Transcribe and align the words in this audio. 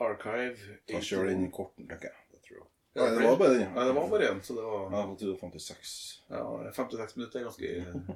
Archive. 0.00 0.78
Ta 0.90 1.00
sjøl 1.00 1.30
inn 1.32 1.50
korten, 1.50 1.86
tenker 1.88 2.10
jeg. 2.10 2.18
Det 2.32 2.40
tror 2.44 2.58
jeg. 2.58 2.66
Ja, 2.96 3.06
det 3.12 3.26
var 3.26 3.36
bare 3.36 3.54
den. 3.54 3.72
Nei, 3.74 3.84
det 3.84 3.94
var 3.96 4.06
bare 4.08 4.28
én, 4.30 4.38
så 4.44 4.54
det 4.56 4.62
var 4.64 4.84
Ja, 4.92 5.00
jeg 5.08 5.18
trodde 5.20 5.38
56. 5.40 5.90
ja, 6.30 6.42
56 6.72 7.16
minutter 7.16 7.38
er 7.38 7.44
ganske 7.44 7.66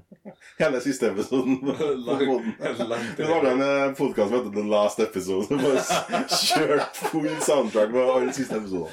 Hele 0.63 0.81
siste 0.81 1.11
episoden. 1.11 1.59
på 1.67 2.87
langt 2.89 3.19
Vi 3.19 3.25
laga 3.29 3.51
en 3.53 3.95
podkast 3.95 4.31
som 4.31 4.39
heter 4.39 4.55
The 4.57 4.65
Last 4.71 5.01
Episode. 5.05 5.47
Som 5.51 5.61
bare 5.65 6.23
kjørt 6.33 7.03
full 7.11 7.29
soundtrack 7.45 7.93
med 7.93 8.09
alle 8.15 8.33
siste 8.37 8.57
episoder. 8.57 8.91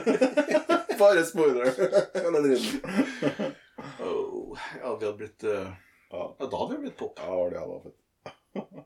Bare 0.98 1.24
spoiler. 1.28 1.70
Hele 2.16 2.40
dritten. 2.48 3.54
oh, 4.00 4.58
Ja, 4.82 4.96
vi 4.96 5.04
hadde 5.06 5.16
blitt 5.18 5.44
uh, 5.44 5.50
Ja. 6.10 6.36
Ja, 6.38 6.46
da 6.46 6.56
hadde 6.56 6.74
vi 6.76 6.82
blitt 6.86 6.96
pop. 6.98 7.20
Ja, 7.20 7.50
det 7.52 7.66
var 7.68 7.80
fett. 7.84 8.85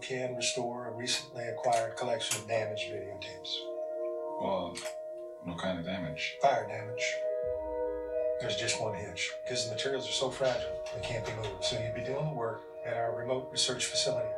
can 0.00 0.34
restore 0.34 0.88
a 0.88 0.92
recently 0.92 1.44
acquired 1.44 1.96
collection 1.96 2.40
of 2.40 2.48
damaged 2.48 2.90
videotapes. 2.90 3.54
Well, 4.40 4.74
what 5.44 5.58
kind 5.58 5.78
of 5.78 5.84
damage? 5.84 6.36
Fire 6.40 6.66
damage. 6.66 7.14
There's 8.40 8.56
just 8.56 8.80
one 8.80 8.94
hitch. 8.94 9.30
Because 9.44 9.66
the 9.66 9.74
materials 9.74 10.08
are 10.08 10.12
so 10.12 10.30
fragile, 10.30 10.82
they 10.94 11.06
can't 11.06 11.24
be 11.24 11.32
moved. 11.32 11.62
So 11.62 11.78
you'd 11.78 11.94
be 11.94 12.00
doing 12.00 12.24
the 12.24 12.34
work 12.34 12.62
at 12.86 12.96
our 12.96 13.14
remote 13.14 13.48
research 13.52 13.86
facility. 13.86 14.28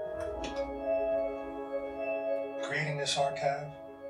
Creating 2.62 2.96
this 2.96 3.16
archive, 3.16 3.68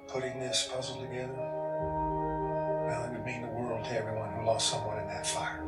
putting 0.09 0.41
this 0.41 0.69
puzzle 0.73 1.01
together, 1.01 1.35
well, 1.35 3.05
it 3.05 3.13
would 3.13 3.25
mean 3.25 3.43
the 3.43 3.49
world 3.49 3.85
to 3.85 3.97
everyone 3.97 4.33
who 4.33 4.47
lost 4.47 4.71
someone 4.71 4.99
in 4.99 5.07
that 5.09 5.27
fire. 5.27 5.63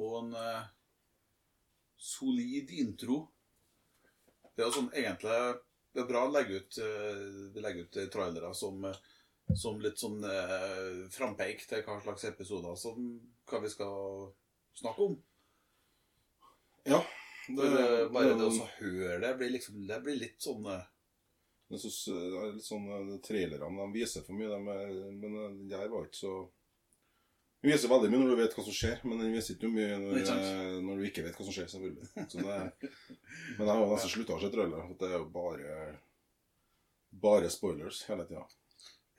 Og 0.00 0.14
en 0.22 0.36
eh, 0.38 0.68
solid 2.00 2.70
intro. 2.82 3.24
Det 4.56 4.64
er 4.64 4.74
sånn 4.74 4.90
egentlig 4.92 5.36
Det 5.92 6.00
er 6.02 6.08
bra 6.08 6.22
å 6.26 6.32
legge 6.32 6.60
ut, 6.60 6.78
eh, 6.80 7.58
legge 7.60 7.84
ut 7.86 7.96
eh, 8.00 8.08
trailere 8.12 8.52
som, 8.56 8.84
eh, 8.88 9.00
som 9.56 9.80
litt 9.80 10.00
sånn 10.00 10.22
eh, 10.24 11.02
frampeik 11.12 11.66
til 11.68 11.84
hva 11.84 11.98
slags 12.00 12.24
episoder 12.30 12.78
som 12.80 13.02
hva 13.48 13.60
vi 13.60 13.72
skal 13.72 14.32
snakke 14.80 15.08
om. 15.10 15.18
Ja. 16.88 17.02
Det, 17.48 17.68
det, 17.74 18.08
bare 18.14 18.36
det 18.38 18.46
å 18.46 18.66
høre 18.78 19.16
det 19.18 19.30
blir 19.34 19.50
liksom 19.50 19.80
Det 19.86 19.96
blir 20.04 20.14
litt 20.14 20.42
sånn 20.42 20.66
eh, 20.70 20.84
Jeg 21.74 21.80
synes 21.82 21.96
eh, 22.12 22.20
det 22.30 22.38
er 22.38 22.52
litt 22.54 22.66
sånn 22.68 22.84
eh, 22.86 23.08
Trailerne 23.26 23.80
de 23.80 23.86
viser 23.96 24.22
for 24.26 24.38
mye, 24.38 24.50
de, 24.52 24.58
men 24.62 25.38
eh, 25.40 25.48
den 25.50 25.64
der 25.72 25.90
var 25.90 26.06
ikke 26.06 26.20
så 26.20 26.36
Den 27.62 27.70
viser 27.70 27.90
veldig 27.92 28.08
mye 28.10 28.18
når 28.18 28.30
du 28.32 28.40
vet 28.40 28.54
hva 28.56 28.62
som 28.66 28.74
skjer, 28.74 28.96
men 29.06 29.20
den 29.22 29.34
viser 29.36 29.54
ikke 29.54 29.68
mye 29.70 29.98
når, 30.02 30.16
eh, 30.32 30.78
når 30.82 30.96
du 30.98 31.04
ikke 31.06 31.22
vet 31.22 31.36
hva 31.38 31.44
som 31.46 31.54
skjer. 31.54 31.68
selvfølgelig. 31.70 32.08
Så 32.32 32.42
det, 32.42 32.56
men 33.54 33.62
jeg 33.62 33.70
har 33.70 33.84
nesten 33.92 34.10
slutta 34.10 34.34
å 34.34 34.42
se 34.42 34.50
trailer. 34.50 34.88
Det 34.98 35.06
er 35.06 35.14
jo 35.14 35.28
bare 35.30 35.76
bare 37.22 37.52
spoilers 37.54 38.02
hele 38.08 38.26
tida. 38.26 38.42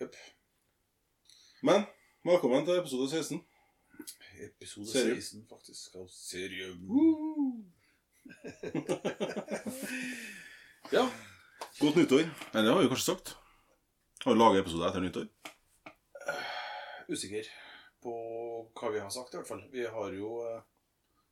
Yep. 0.04 0.20
Men 1.72 1.88
velkommen 2.28 2.68
til 2.68 2.84
episode 2.84 3.08
16. 3.16 3.40
Episode 4.50 4.92
Serium. 4.92 5.24
16, 5.24 5.48
faktisk, 5.48 5.96
av 5.96 6.12
Serium. 6.12 6.84
ja. 11.00 11.08
Godt 11.80 11.96
nyttår. 11.96 12.28
Nei, 12.28 12.60
det 12.60 12.68
har 12.76 12.84
vi 12.84 12.92
kanskje 12.92 13.14
sagt. 13.14 13.38
Har 14.28 14.36
vi 14.36 14.40
laga 14.44 14.66
episode 14.68 14.92
etter 14.92 15.08
nyttår? 15.08 15.28
Usikker 17.08 17.63
på 18.04 18.14
hva 18.78 18.92
vi 18.94 19.02
har 19.02 19.12
sagt, 19.14 19.34
i 19.34 19.40
hvert 19.40 19.50
fall. 19.50 19.64
Vi 19.74 19.86
har 19.96 20.16
jo 20.18 20.38
eh, 20.48 20.62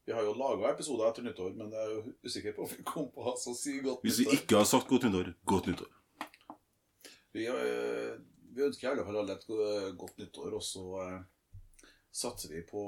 Vi 0.07 0.13
har 0.17 0.25
jo 0.25 0.33
laga 0.33 0.71
episoder 0.73 1.11
etter 1.11 1.25
nyttår, 1.27 1.53
men 1.55 1.71
jeg 1.71 1.81
er 1.81 1.91
jo 1.93 2.13
usikker 2.25 2.55
på 2.57 2.65
om 2.65 2.71
vi 2.71 2.83
kom 2.87 3.09
på 3.13 3.25
oss 3.31 3.45
å 3.51 3.55
si 3.55 3.77
godt 3.85 4.05
Hvis 4.07 4.23
vi 4.23 4.29
ikke 4.37 4.57
har 4.57 4.69
sagt 4.69 4.89
godt 4.89 5.05
nyttår, 5.05 5.33
godt 5.45 5.69
nyttår. 5.69 5.91
Vi, 7.31 7.45
eh, 7.47 8.15
vi 8.51 8.65
ønsker 8.65 8.87
i 8.87 8.91
alle 8.91 9.05
fall 9.07 9.19
alle 9.21 9.37
et 9.37 9.97
godt 9.99 10.17
nyttår, 10.19 10.55
og 10.57 10.63
så 10.65 10.85
eh, 11.05 11.19
satser 12.11 12.55
vi 12.57 12.63
på 12.67 12.85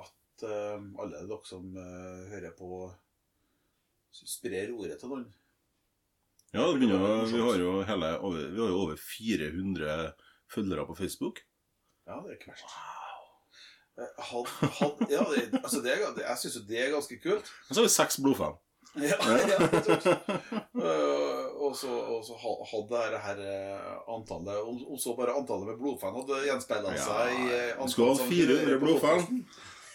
at 0.00 0.14
alle 0.46 1.22
dere 1.24 1.48
som 1.48 1.70
hører 1.72 2.50
på, 2.58 2.80
sprer 4.12 4.68
ordet 4.74 4.98
til 5.00 5.08
noen. 5.08 5.22
Ja, 6.52 6.66
det 6.66 6.74
begynner, 6.76 7.24
vi 7.30 7.40
har 7.40 7.56
jo 7.60 7.70
hele 7.88 8.10
Vi 8.34 8.60
har 8.60 8.68
jo 8.74 8.82
over 8.82 9.00
400 9.00 10.12
følgere 10.52 10.86
på 10.86 10.94
Facebook. 10.94 11.40
Ja, 12.06 12.20
det 12.22 12.30
er 12.30 12.38
ikke 12.38 12.52
verst. 12.52 12.76
Eh, 13.96 14.22
Had, 14.28 14.46
had, 14.60 15.02
ja, 15.10 15.24
det, 15.32 15.60
altså 15.62 15.80
det, 15.80 15.96
jeg 16.20 16.38
syns 16.42 16.56
jo 16.58 16.62
det 16.68 16.80
er 16.82 16.92
ganske 16.92 17.16
kult. 17.22 17.52
Og 17.68 17.74
så 17.74 17.80
har 17.80 17.86
vi 17.86 17.92
seks 17.94 18.18
blodfan. 18.20 18.58
Ja, 18.96 19.16
ja. 19.52 19.58
Eh, 20.76 21.46
og 21.60 21.72
så, 21.76 21.90
og 21.90 22.22
så 22.24 22.36
hadde 22.40 23.00
det 23.12 23.20
her 23.24 23.40
eh, 23.44 23.90
antallet 24.08 24.62
om 24.64 24.98
så 25.00 25.12
bare 25.18 25.34
antallet 25.36 25.68
med 25.68 25.80
blodfan 25.80 26.16
hadde 26.16 26.44
gjenspeila 26.46 26.94
Ja, 26.96 27.02
seg 27.04 27.34
i 27.34 27.58
antallet 27.74 27.92
skulle 27.92 28.14
ha 28.14 28.30
400 28.30 28.62
hører 28.62 28.80
blodfan. 28.84 29.26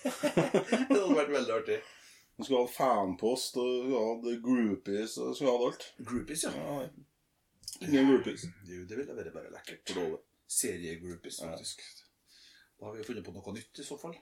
det 0.91 0.99
hadde 0.99 1.17
vært 1.17 1.33
veldig 1.37 1.55
artig. 1.61 1.79
Du 2.37 2.45
skulle 2.45 2.63
hatt 2.65 2.75
fanpost, 2.75 3.57
og 3.61 3.71
skulle 3.85 4.03
hatt 4.07 4.43
groupies 4.45 5.17
og 5.21 5.33
skulle 5.37 5.55
hatt 5.55 5.67
alt. 5.69 5.87
Groupies, 6.01 6.45
ja. 6.47 6.53
Ja, 6.57 6.83
Ingen 7.81 8.09
groupies. 8.11 8.45
Jo, 8.69 8.83
det 8.89 8.97
ville 8.97 9.17
vært 9.17 9.33
bare 9.33 9.53
lekkert. 9.53 9.93
Seriegroupies, 10.51 11.41
faktisk. 11.41 11.85
Da 12.81 12.89
har 12.89 12.95
vi 12.97 13.03
funnet 13.05 13.25
på 13.25 13.33
noe 13.35 13.53
nytt, 13.53 13.77
i 13.77 13.83
så 13.85 13.93
fall. 14.01 14.15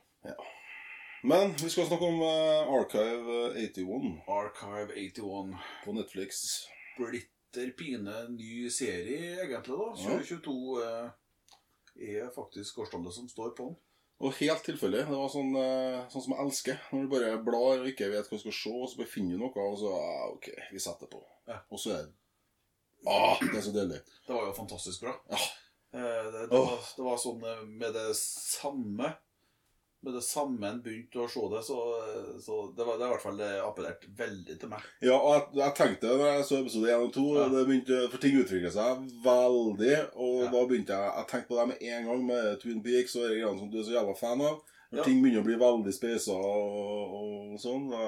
Men 1.24 1.54
vi 1.62 1.70
skal 1.72 1.88
snakke 1.88 2.08
om 2.12 2.18
uh, 2.20 2.74
Archive 2.76 3.38
81 3.56 4.10
Archive 4.28 4.96
81. 5.00 5.54
på 5.86 5.94
Netflix. 5.96 6.42
Blitter 6.98 7.72
pine 7.80 8.26
ny 8.34 8.68
serie, 8.68 9.38
egentlig, 9.46 9.78
da. 9.80 9.88
2022 10.04 10.56
uh, 10.84 11.08
er 11.96 12.28
faktisk 12.36 12.84
årstallet 12.84 13.16
som 13.16 13.32
står 13.32 13.56
på 13.56 13.70
den. 13.70 13.80
Og 14.20 14.36
helt 14.42 14.66
tilfeldig. 14.68 15.06
Det 15.08 15.16
var 15.16 15.30
sånn, 15.32 15.54
eh, 15.56 16.00
sånn 16.12 16.24
som 16.26 16.34
jeg 16.34 16.44
elsker. 16.44 16.80
Når 16.92 17.06
du 17.06 17.12
bare 17.14 17.28
blar 17.40 17.80
og 17.80 17.88
ikke 17.88 18.10
vet 18.12 18.28
hva 18.28 18.36
du 18.36 18.42
skal 18.42 18.56
se, 18.58 18.72
og 18.76 18.90
så 18.92 19.00
bare 19.00 19.12
finner 19.14 19.38
du 19.38 19.46
noe, 19.46 19.64
og 19.64 19.78
så 19.80 19.94
ah, 19.96 20.26
OK, 20.34 20.50
vi 20.74 20.82
setter 20.84 21.08
på. 21.08 21.22
Ja. 21.48 21.62
Og 21.72 21.80
så 21.80 21.94
er 21.96 22.10
det 22.10 22.18
Ah, 23.08 23.40
det 23.40 23.56
er 23.56 23.64
så 23.64 23.72
deilig. 23.72 24.02
Det 24.28 24.36
var 24.36 24.50
jo 24.50 24.56
fantastisk 24.58 25.06
bra. 25.06 25.14
Ja. 25.32 25.40
Eh, 25.94 26.32
Det, 26.32 26.48
det, 26.52 26.58
var, 26.60 26.78
det 26.98 27.04
var 27.04 27.18
sånn 27.18 27.44
eh, 27.50 27.64
med 27.66 27.94
det 27.96 28.12
samme 28.16 29.08
Med 30.06 30.14
det 30.16 30.22
samme 30.24 30.68
en 30.70 30.82
begynte 30.86 31.20
å 31.20 31.28
se 31.28 31.42
det, 31.52 31.60
så, 31.66 31.78
så 32.46 32.58
det 32.78 32.86
var 32.88 33.00
det 33.02 33.08
i 33.08 33.10
hvert 33.12 33.24
fall 33.26 33.40
det 33.42 33.50
appellert 33.60 34.06
veldig 34.16 34.56
til 34.62 34.70
meg. 34.72 34.86
Ja, 35.04 35.18
og 35.18 35.34
jeg, 35.34 35.48
jeg 35.60 35.76
tenkte 35.76 36.14
da 36.22 36.30
jeg 36.38 36.46
så 36.48 36.60
episode 36.62 36.94
1 36.94 37.04
og 37.04 37.12
2, 37.18 37.26
Ja. 37.36 37.48
det 37.52 37.64
begynte, 37.68 37.98
for 38.14 38.24
ting 38.24 38.38
utviklet 38.40 38.72
seg 38.78 39.02
veldig, 39.26 39.98
og 40.16 40.38
Ja. 40.46 40.52
da 40.54 40.62
begynte 40.70 40.96
jeg 40.96 41.12
Jeg 41.20 41.28
tenkte 41.34 41.50
på 41.52 41.60
det 41.60 41.68
med 41.74 41.84
en 41.90 42.08
gang 42.14 42.24
med 42.30 42.48
Twin 42.62 42.80
Peaks 42.86 43.18
og 43.20 43.26
de 43.28 43.42
greiene 43.42 43.60
som 43.60 43.74
du 43.74 43.78
er 43.82 43.88
så 43.90 43.98
jævla 43.98 44.16
fan 44.22 44.46
av. 44.48 44.62
Når 44.94 45.02
Ja. 45.02 45.04
ting 45.10 45.20
begynner 45.22 45.44
å 45.44 45.48
bli 45.50 45.60
veldig 45.66 45.94
speisa 46.00 46.32
og, 46.32 47.20
og 47.20 47.60
sånn, 47.60 47.90
da, 47.92 48.06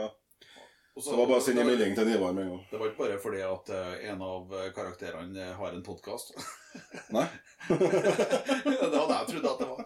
Og 0.96 1.04
så 1.04 1.12
var 1.16 1.26
det 1.26 1.30
bare 1.34 1.40
å 1.42 1.44
sende 1.44 1.64
melding 1.68 1.94
til 1.96 2.08
Nivar 2.08 2.34
med 2.36 2.44
en 2.48 2.50
gang. 2.56 2.64
Det 2.72 2.80
var 2.80 2.88
ikke 2.90 3.04
bare 3.04 3.20
fordi 3.24 3.44
at 3.48 3.70
eh, 3.76 4.10
en 4.12 4.22
av 4.32 4.56
eh, 4.62 4.72
karakterene 4.76 5.40
eh, 5.50 5.54
har 5.60 5.76
en 5.76 5.84
podkast. 5.84 6.34
Nei? 7.16 7.28
det 7.72 8.98
hadde 8.98 9.18
jeg 9.18 9.28
trodd 9.32 9.48
at 9.52 9.62
det 9.62 9.68
var. 9.70 9.86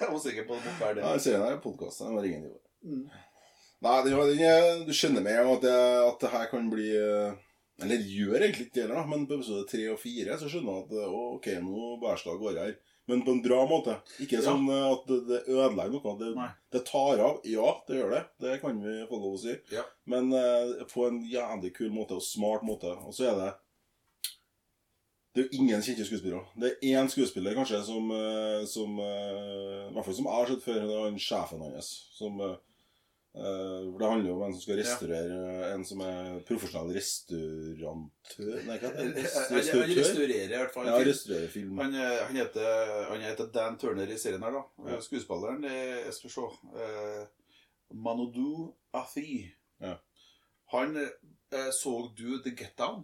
Jeg 0.00 0.08
var 0.10 0.20
sikker 0.24 0.46
på 0.48 0.56
at 0.58 0.64
det 0.68 0.90
det. 0.98 1.04
Nei, 1.04 1.18
serien 1.22 1.44
Det 1.46 1.62
podkast. 1.64 2.04
Jeg 2.04 2.14
må 2.16 2.24
ringe 2.24 2.52
Mm. 2.84 3.04
Nei, 3.84 3.92
det, 4.04 4.10
var- 4.12 4.26
den 4.28 4.40
er- 4.44 4.82
du 4.84 4.92
skjønner 4.92 5.22
med 5.24 5.32
en 5.32 5.46
gang 5.46 5.54
at, 5.56 5.62
det, 5.62 5.76
at 6.04 6.18
det 6.20 6.30
her 6.34 6.46
kan 6.50 6.66
bli 6.68 6.90
eh, 6.96 7.32
Eller 7.80 7.96
gjør 7.96 8.42
egentlig 8.44 8.66
ikke 8.68 8.84
det, 8.90 9.06
men 9.08 9.24
på 9.26 9.38
episode 9.38 9.64
tre 9.70 9.86
og 9.88 9.98
fire 9.98 10.36
så 10.38 10.50
skjønner 10.52 10.76
jeg 10.76 10.84
at 10.84 10.92
eh, 11.00 11.08
å, 11.08 11.22
ok, 11.38 11.48
nå 11.64 11.86
bæsj 12.02 12.26
det 12.26 12.32
av 12.34 12.42
gårde 12.42 12.66
her. 12.66 12.74
Men 13.08 13.20
på 13.24 13.32
en 13.34 13.40
bra 13.44 13.62
måte. 13.68 13.96
Ikke 14.20 14.36
Ja. 14.38 14.44
sånn 14.50 14.68
eh, 14.68 14.84
at 14.92 15.08
det, 15.08 15.18
det 15.32 15.40
ødelegger 15.48 15.96
noe. 15.96 16.14
Det, 16.20 16.30
det 16.76 16.84
tar 16.92 17.24
av. 17.24 17.40
Ja, 17.48 17.72
det 17.88 17.98
gjør 18.02 18.14
det. 18.18 18.22
Det 18.44 18.60
kan 18.60 18.78
vi 18.84 18.94
få 19.08 19.18
lov 19.24 19.34
å 19.38 19.42
si. 19.42 19.56
Ja. 19.72 19.82
Men 20.12 20.28
uh, 20.32 20.84
på 20.92 21.08
en 21.08 21.22
jævlig 21.28 21.72
kul 21.76 21.90
måte 21.92 22.16
og 22.20 22.24
smart 22.24 22.62
måte. 22.68 22.92
Og 23.04 23.12
så 23.16 23.30
er 23.32 23.40
det 23.40 23.50
Det 25.34 25.42
er 25.42 25.48
jo 25.48 25.58
ingen 25.58 25.82
kjente 25.82 26.04
skuespillere. 26.06 26.44
Det 26.54 26.68
er 26.70 27.00
én 27.00 27.08
skuespiller 27.10 27.56
kanskje 27.58 27.80
som, 27.82 28.10
eh, 28.14 28.60
som 28.70 29.00
eh, 29.02 29.88
I 29.88 29.94
hvert 29.96 30.06
fall 30.06 30.14
som 30.14 30.28
jeg 30.28 30.36
har 30.38 30.52
sett 30.52 30.62
før. 30.62 30.84
Det 30.86 30.94
er 30.94 31.08
han 31.08 31.18
sjefen 31.18 31.64
hans. 31.64 31.88
Som 32.14 32.38
eh, 32.44 32.54
Det 33.34 34.06
handler 34.06 34.28
jo 34.30 34.36
om 34.36 34.44
en 34.46 34.54
som 34.54 34.62
skal 34.62 34.78
restaurere 34.78 35.72
En 35.72 35.82
som 35.82 36.04
er 36.06 36.36
profesjonell 36.46 36.92
restaurantør 36.94 38.60
Nei, 38.68 38.76
hva 38.78 38.92
heter 38.92 39.10
det? 39.16 39.24
Han 39.34 39.58
han 39.80 39.96
restaurerer 39.98 40.54
i 40.54 40.60
hvert 40.60 40.76
fall. 40.76 40.86
Ja, 40.92 41.00
restaurerer 41.10 41.50
film. 41.56 41.82
Han, 41.82 41.98
han, 41.98 42.38
heter, 42.38 43.02
han 43.10 43.26
heter 43.26 43.50
Dan 43.58 43.80
Turner 43.82 44.06
i 44.14 44.20
serien 44.22 44.46
her, 44.46 44.54
da. 44.54 44.62
Ja. 44.92 45.02
Skuespilleren 45.02 45.66
Jeg 45.66 46.14
skal 46.14 46.36
se 46.36 46.46
eh, 46.86 47.24
Manodou 47.90 48.70
Afi. 48.94 49.50
Ja. 49.82 49.98
Han 50.78 50.96
eh, 50.96 51.70
Så 51.74 51.98
du 52.14 52.38
The 52.38 52.54
Get 52.54 52.78
Down 52.78 53.02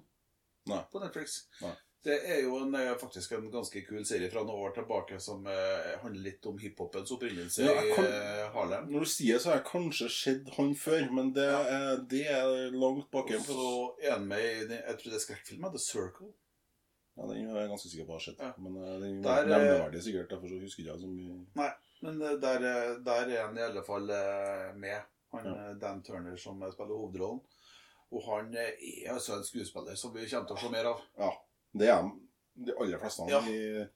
Nei. 0.71 0.85
på 0.93 1.03
Netflix? 1.03 1.41
Nei. 1.63 1.75
Det 2.03 2.15
er 2.33 2.39
jo 2.47 2.57
en, 2.63 2.75
eh, 2.75 2.95
faktisk 2.97 3.33
en 3.37 3.51
ganske 3.53 3.83
kul 3.85 4.05
serie 4.09 4.31
fra 4.33 4.41
noen 4.41 4.63
år 4.65 4.71
tilbake 4.79 5.19
som 5.21 5.43
eh, 5.47 5.99
handler 6.01 6.23
litt 6.31 6.47
om 6.49 6.57
hiphopens 6.59 7.11
opprinnelse 7.13 7.67
Ja, 7.67 7.75
kan- 7.95 8.07
i 8.09 8.15
eh, 8.17 8.47
Harlem. 8.55 8.87
Når 8.95 9.05
du 9.05 9.11
sier 9.13 9.35
det, 9.37 9.43
så 9.43 9.51
har 9.51 9.59
jeg 9.59 9.67
kanskje 9.69 10.09
sett 10.15 10.49
han 10.57 10.71
før, 10.81 11.11
men 11.13 11.33
det, 11.37 11.45
er, 11.45 12.01
det 12.09 12.23
er 12.33 12.73
langt 12.73 13.11
bak 13.13 13.29
Og 13.37 13.45
så 13.45 13.67
er 14.01 14.15
han 14.15 14.25
med 14.31 14.41
i 14.41 14.79
jeg 14.79 14.97
tror 15.03 15.11
det 15.13 15.19
er 15.19 15.25
skrekkfilmen 15.27 15.75
The 15.77 15.83
Circle. 15.85 16.31
Ja, 17.19 17.27
den 17.29 17.51
er 17.51 17.61
jeg 17.61 17.69
ganske 17.75 17.91
sikker 17.93 18.07
på 18.09 18.15
å 18.15 18.17
ha 18.17 18.25
sett. 18.25 18.41
Ja. 18.41 18.53
Men 18.65 18.81
eh, 18.81 18.97
den 19.05 19.21
Der, 19.27 19.45
nevneverdig 19.53 20.03
sikkert, 20.09 20.31
derfor 20.33 20.49
så 20.55 20.61
husker 20.65 20.87
ikke 20.87 20.99
så 21.05 21.11
mye. 21.13 21.71
Men 22.01 22.23
eh, 22.25 22.37
der, 22.47 22.65
der 23.05 23.35
er 23.37 23.45
han 23.45 23.59
i 23.61 23.67
alle 23.69 23.83
fall 23.85 24.09
med. 24.81 25.03
Han 25.37 25.47
Ja. 25.47 25.73
Dan 25.79 26.01
Turner 26.03 26.37
som 26.41 26.65
spiller 26.73 26.97
hovedrollen. 26.97 27.45
Og 28.11 28.25
han 28.27 28.49
er 28.59 28.73
altså 29.13 29.37
en 29.37 29.45
skuespiller 29.47 29.95
som 29.95 30.11
vi 30.17 30.25
kommer 30.27 30.49
til 30.49 30.57
å 30.57 30.63
se 30.65 30.71
mer 30.73 30.89
av. 30.91 31.05
Ja, 31.21 31.29
det 31.73 31.89
er 31.89 32.11
de 32.67 32.75
aller 32.81 32.99
fleste 32.99 33.27
Ja. 33.31 33.41
i, 33.49 33.87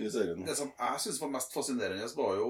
i 0.00 0.08
serien. 0.10 0.40
Det 0.44 0.54
som 0.56 0.70
jeg 0.78 1.00
syns 1.00 1.20
var 1.20 1.28
mest 1.34 1.52
fascinerende, 1.52 2.06
var 2.16 2.36
jo 2.38 2.48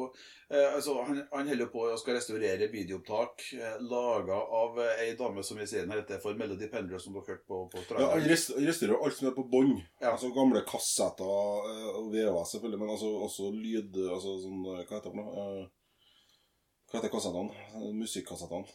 eh, 0.50 0.75
altså, 0.75 0.94
Han, 1.05 1.19
han 1.32 1.49
holder 1.50 1.66
på 1.72 1.82
å 1.90 1.96
skal 1.99 2.14
restaurere 2.16 2.69
videoopptak 2.72 3.43
eh, 3.58 3.76
laga 3.82 4.38
av 4.61 4.78
eh, 4.81 5.02
ei 5.05 5.16
dame 5.19 5.43
som 5.43 5.58
i 5.61 5.66
serien 5.66 5.90
heter 5.90 6.20
for 6.22 6.34
Melody 6.38 6.69
Pendler, 6.72 6.99
som 7.02 7.12
dere 7.16 7.26
hørte 7.34 7.46
på. 7.50 7.61
på 7.75 7.82
Ja. 7.99 8.11
Han 8.14 8.25
rest- 8.31 8.55
han 8.55 8.66
restaurerer 8.66 9.02
alt 9.05 9.19
som 9.19 9.28
er 9.28 9.34
på 9.37 9.46
bånd. 9.50 9.82
Ja. 10.00 10.12
Altså 10.14 10.31
gamle 10.34 10.62
kassetter 10.67 11.70
eh, 11.75 11.90
og 11.99 12.10
VHS, 12.14 12.55
selvfølgelig, 12.56 12.81
men 12.84 12.94
altså, 12.96 13.12
også 13.28 13.50
lyd 13.58 13.99
altså 14.08 14.38
sånn, 14.46 14.64
eh, 14.76 14.84
Hva 14.87 14.99
heter 15.00 15.10
det 15.10 15.14
for 15.14 15.20
noe? 15.20 15.46
Eh, 15.60 15.69
Hva 16.90 17.00
heter 17.00 17.14
kassettene? 17.19 17.93
Musikkassettene. 17.99 18.67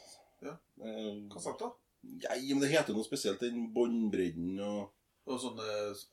Ja. 0.43 0.55
Da? 0.79 1.73
Nei, 2.03 2.39
men 2.53 2.61
det 2.63 2.69
heter 2.71 2.95
noe 2.95 3.03
spesielt. 3.07 3.39
Den 3.43 3.69
båndbredden 3.75 4.59
og 4.63 4.91
Og 5.29 5.37
sånne 5.37 5.65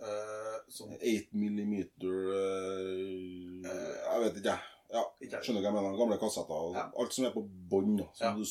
uh, 0.04 0.56
sånn, 0.68 0.92
8 0.98 1.32
millimeter 1.40 2.16
uh, 2.28 3.68
Jeg 3.68 4.24
vet 4.26 4.40
ikke, 4.42 4.52
jeg. 4.52 4.72
Ja, 4.92 5.02
skjønner 5.42 5.64
hva 5.64 5.70
jeg 5.70 5.74
mener. 5.74 5.96
Gamle 5.98 6.18
kassetter. 6.20 6.66
og 6.68 6.76
Ja. 6.76 6.84
Alt 7.00 7.14
som 7.16 7.24
er 7.26 7.32
på 7.34 7.42
bånd. 7.70 8.04
Ja. 8.20 8.32
Men, 8.36 8.44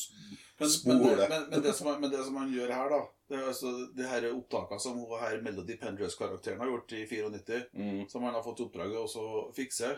men, 0.84 1.02
det, 1.02 1.28
men, 1.30 1.46
men, 1.50 1.62
det 1.64 1.72
som, 1.78 1.88
men 2.00 2.12
det 2.12 2.24
som 2.26 2.36
han 2.36 2.52
gjør 2.52 2.72
her, 2.74 2.92
da 2.92 3.00
Det 3.28 3.38
er 3.38 3.48
altså 3.50 3.70
de 3.96 4.04
her 4.06 4.26
opptakene 4.30 4.80
som 4.80 4.98
hun 5.00 5.18
her 5.18 5.40
Melody 5.42 5.74
Pendress-karakteren 5.80 6.60
har 6.62 6.68
gjort 6.70 6.92
i 6.94 7.06
94, 7.08 7.62
Mm. 7.74 8.04
som 8.08 8.22
han 8.22 8.36
har 8.36 8.44
fått 8.44 8.60
i 8.60 8.66
oppdrag 8.66 8.94
å 8.94 9.06
også 9.06 9.24
fikse. 9.56 9.90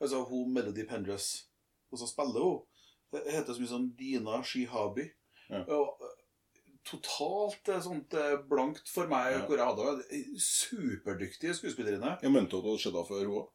Altså 0.00 0.20
hun 0.28 0.52
Melody 0.54 0.84
Pendress, 0.86 1.48
og 1.90 1.98
så 1.98 2.06
spiller 2.10 2.44
hun. 2.44 2.60
Det 3.12 3.24
heter 3.32 3.54
så 3.56 3.62
mye 3.62 3.72
sånn 3.72 3.90
Dina 3.98 4.42
Shihabi. 4.44 5.08
Ja. 5.50 5.64
Og 5.74 6.02
totalt 6.86 7.68
eh, 7.72 7.80
sånt 7.84 8.14
eh, 8.14 8.36
blankt 8.50 8.88
for 8.92 9.10
meg 9.10 9.32
Ja. 9.34 9.44
hvor 9.46 9.60
jeg 9.60 9.66
hadde. 9.66 10.22
Superdyktige 10.42 11.54
skuespillerinne. 11.58 12.16
Jeg 12.22 12.32
mente 12.34 12.56
at 12.56 12.62
du 12.64 12.70
hadde 12.70 12.82
sett 12.82 12.94
henne 12.94 13.08
før, 13.08 13.24
hun 13.26 13.40
òg. 13.42 13.48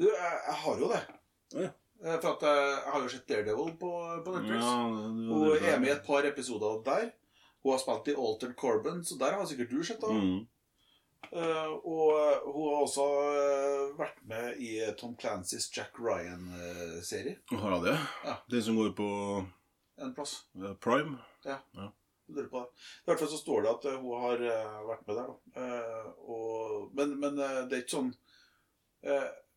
Du, 0.00 0.06
jeg, 0.08 0.36
jeg 0.46 0.58
har 0.64 0.78
jo 0.84 0.90
det. 0.92 1.00
Ja. 1.56 1.70
Eh, 2.04 2.16
For 2.20 2.30
at 2.36 2.44
jeg, 2.48 2.76
har 2.92 3.02
jo 3.04 3.08
sett 3.12 3.26
Daredevil 3.28 3.74
på, 3.80 3.90
på 4.24 4.36
Netflix. 4.36 4.64
Hun 4.64 5.66
er 5.72 5.82
med 5.82 5.90
i 5.90 5.96
et 5.96 6.06
par 6.06 6.24
episoder 6.28 6.80
der. 6.86 7.10
Hun 7.60 7.74
har 7.74 7.82
spilt 7.82 8.08
i 8.08 8.16
Altered 8.16 8.56
Corbin, 8.56 9.02
så 9.04 9.18
der 9.20 9.36
har 9.36 9.44
sikkert 9.48 9.70
du 9.74 9.82
sett 9.84 10.04
henne. 10.08 10.40
Mm. 10.40 10.48
Uh, 11.30 11.74
og 11.84 12.14
hun 12.48 12.62
har 12.72 12.78
også 12.86 13.04
vært 13.98 14.22
med 14.26 14.56
i 14.64 14.70
Tom 14.98 15.12
Clancys 15.20 15.66
Jack 15.76 15.98
Ryan-serie 16.00 17.36
Har 17.52 17.74
hun 17.76 17.84
det? 17.84 17.92
Ja. 18.24 18.38
Den 18.50 18.62
som 18.64 18.78
går 18.80 18.94
på 18.96 19.08
en 20.00 20.14
plass. 20.16 20.38
Prime? 20.80 21.18
Ja. 21.44 21.58
det. 21.76 21.90
I 22.38 23.10
hvert 23.10 23.20
fall 23.22 23.30
så 23.32 23.40
står 23.40 23.62
det 23.64 23.74
at 23.74 23.86
eh, 23.90 24.00
hun 24.00 24.24
har 24.24 24.46
eh, 24.46 24.80
vært 24.88 25.06
med 25.08 25.20
der. 25.20 25.30
da. 25.30 25.64
Eh, 25.64 26.10
og, 26.30 26.90
men 26.96 27.16
men 27.20 27.38
det 27.40 27.76
er 27.76 27.84
ikke 27.84 27.98
sånn 27.98 28.12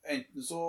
Enten 0.03 0.43
så 0.43 0.59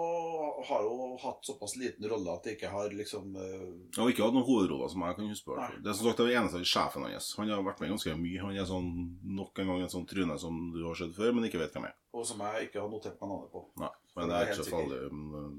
har 0.69 0.85
hun 0.87 1.19
hatt 1.19 1.41
såpass 1.43 1.73
liten 1.77 2.07
rolle 2.07 2.31
at 2.31 2.45
det 2.47 2.53
ikke 2.55 2.69
har 2.71 2.93
liksom 2.95 3.33
Hun 3.35 3.97
har 3.97 4.13
ikke 4.13 4.23
hatt 4.23 4.37
noen 4.37 4.47
hovedroller 4.47 4.93
som 4.93 5.03
jeg 5.03 5.17
kan 5.19 5.31
huske 5.33 5.49
på. 5.49 5.57
Det 5.83 5.91
er 5.91 5.97
som 5.99 6.07
sagt 6.07 6.23
det 6.23 6.37
eneste 6.39 6.61
er 6.63 6.71
sjefen 6.71 7.07
hans. 7.09 7.33
Han 7.41 7.51
har 7.51 7.65
vært 7.67 7.83
med 7.83 7.91
ganske 7.97 8.15
mye. 8.21 8.45
Han 8.45 8.55
er 8.55 8.69
sånn, 8.69 8.93
nok 9.35 9.59
en 9.59 9.73
gang 9.73 9.83
en 9.83 9.91
sånn 9.91 10.07
tryne 10.11 10.39
som 10.39 10.61
du 10.75 10.85
har 10.87 10.95
sett 11.01 11.17
før, 11.19 11.35
men 11.35 11.49
ikke 11.49 11.65
vet 11.65 11.75
hvem 11.75 11.89
er. 11.91 11.97
Og 12.15 12.23
som 12.29 12.45
jeg 12.47 12.69
ikke 12.69 12.79
har 12.79 12.91
notert 12.93 13.19
meg 13.19 13.33
navnet 13.33 13.51
på. 13.51 13.65
Nei, 13.83 13.91
men 14.15 14.31
det 14.31 14.37
er 14.39 14.51
ikke 14.53 14.61
så 14.61 14.71
farlig. 14.71 14.99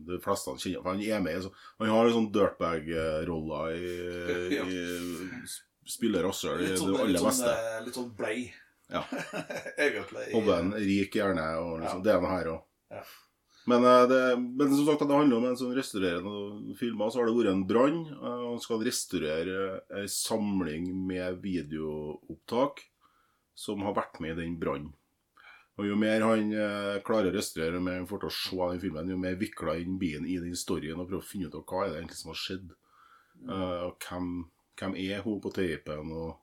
De 0.08 0.20
fleste 0.24 0.54
han 0.54 0.62
kjenner 0.64 0.80
for 0.80 0.92
Han 0.94 1.04
er 1.04 1.24
med 1.26 1.50
Han 1.82 1.92
har 1.92 2.08
en 2.08 2.16
sånn 2.16 2.32
dirtbag-roller 2.38 3.76
i, 3.76 3.96
i 4.72 4.84
Spiller 5.86 6.24
rasshøl 6.26 6.64
i 6.64 6.72
det 6.72 6.80
aller 6.82 7.12
litt 7.12 7.22
sånn, 7.22 7.30
meste. 7.30 7.52
eh, 7.54 7.82
litt 7.86 7.98
sånn 8.00 8.10
blei. 8.18 8.40
Ja. 8.90 9.04
Egentlig. 9.86 10.26
Hadde 10.34 10.82
rik 10.82 11.16
hjerne, 11.18 11.46
og 11.62 11.80
liksom, 11.84 12.02
det 12.06 12.12
er 12.16 12.22
noe 12.24 12.32
her 12.34 12.50
òg. 12.56 12.66
Ja. 12.96 13.04
Men, 13.66 13.86
eh, 13.90 14.04
det, 14.10 14.20
men 14.40 14.74
som 14.76 14.86
sagt, 14.86 15.02
det 15.10 15.18
handler 15.18 15.40
om 15.40 15.48
en 15.50 15.58
sånn 15.58 15.74
restaurerende 15.78 16.76
filmer. 16.78 17.10
Så 17.10 17.22
har 17.22 17.30
det 17.30 17.38
vært 17.38 17.52
en 17.54 17.64
brann. 17.70 18.02
eh, 18.14 18.44
Han 18.50 18.60
skal 18.62 18.84
restaurere 18.86 19.80
en 20.02 20.10
samling 20.12 20.90
med 21.10 21.40
videoopptak 21.46 22.84
som 23.58 23.82
har 23.88 23.96
vært 23.96 24.20
med 24.22 24.36
i 24.36 24.42
den 24.44 24.58
brannen. 24.62 24.94
Og 25.78 25.90
Jo 25.90 25.96
mer 26.00 26.22
han 26.24 26.54
eh, 26.56 27.02
klarer 27.04 27.34
å 27.34 27.36
restaurere, 27.36 27.76
jo 27.80 27.84
mer 27.84 27.98
han 28.00 28.08
får 28.08 28.22
til 28.24 28.30
å 28.30 28.36
se 28.36 28.60
den 28.72 28.80
filmen, 28.84 29.10
jo 29.12 29.18
mer 29.20 29.36
vikla 29.40 29.74
inn 29.82 29.98
bien 30.00 30.26
i 30.30 30.38
den 30.40 30.56
storyen 30.56 31.02
og 31.02 31.10
prøver 31.10 31.24
å 31.24 31.28
finne 31.28 31.50
ut 31.50 31.58
av 31.60 31.66
hva 31.68 31.82
er 31.84 31.90
det 31.92 31.98
egentlig 32.04 32.20
som 32.22 32.32
har 32.32 32.40
skjedd. 32.40 32.70
Eh, 33.50 33.82
og 33.90 33.98
hvem, 34.06 34.30
hvem 34.80 34.96
er 35.00 35.22
hun 35.26 35.40
på 35.42 35.52
teipen, 35.56 36.12
og 36.12 36.36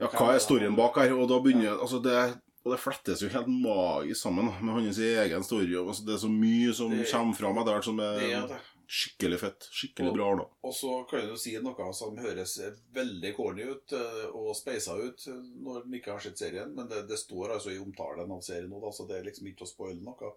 ja, 0.00 0.08
hva 0.14 0.32
er 0.34 0.42
storyen 0.42 0.76
bak 0.78 0.96
her? 1.00 1.12
Og 1.18 1.28
da 1.30 1.38
begynner 1.42 1.78
altså 1.82 1.98
det, 2.02 2.18
og 2.64 2.72
det 2.74 2.80
flettes 2.82 3.22
jo 3.24 3.30
helt 3.32 3.48
magisk 3.50 4.20
sammen 4.22 4.50
med 4.62 4.74
hans 4.78 4.98
egen 5.02 5.42
story. 5.46 5.72
og 5.74 5.88
Altså, 5.92 6.04
det 6.06 6.14
er 6.14 6.22
så 6.26 6.30
mye 6.30 6.72
som 6.74 6.90
Det- 6.90 7.10
kommer 7.10 7.34
fram 7.34 7.58
etter 7.58 7.72
hvert 7.74 7.84
som 7.84 7.98
er, 8.00 8.18
Det 8.20 8.32
er 8.32 8.46
det. 8.46 8.60
skikkelig 8.88 9.38
fett. 9.40 9.68
Skikkelig 9.72 10.08
Og- 10.10 10.14
bra. 10.16 10.36
da. 10.36 10.44
Og 10.64 10.72
så 10.74 11.08
kan 11.08 11.20
jeg 11.20 11.28
jo 11.30 11.36
si 11.36 11.58
noe 11.58 11.92
som 11.92 12.16
høres 12.16 12.58
veldig 12.94 13.34
corny 13.36 13.62
ut 13.64 13.92
eh, 13.92 14.26
og 14.32 14.54
speisa 14.56 14.94
ut 14.96 15.26
eh, 15.26 15.32
når 15.64 15.84
en 15.84 15.92
ikke 15.94 16.12
har 16.12 16.20
sett 16.20 16.38
serien, 16.38 16.74
men 16.74 16.86
det, 16.88 17.08
står 17.18 17.50
altså 17.54 17.70
i 17.74 17.78
omtalen 17.78 18.30
av 18.30 18.40
serien 18.42 18.70
nå, 18.70 18.80
så 18.94 19.06
det 19.08 19.16
er 19.18 19.24
liksom 19.30 19.46
ikke 19.46 19.62
å 19.64 19.68
spoile 19.68 20.00
noe. 20.02 20.32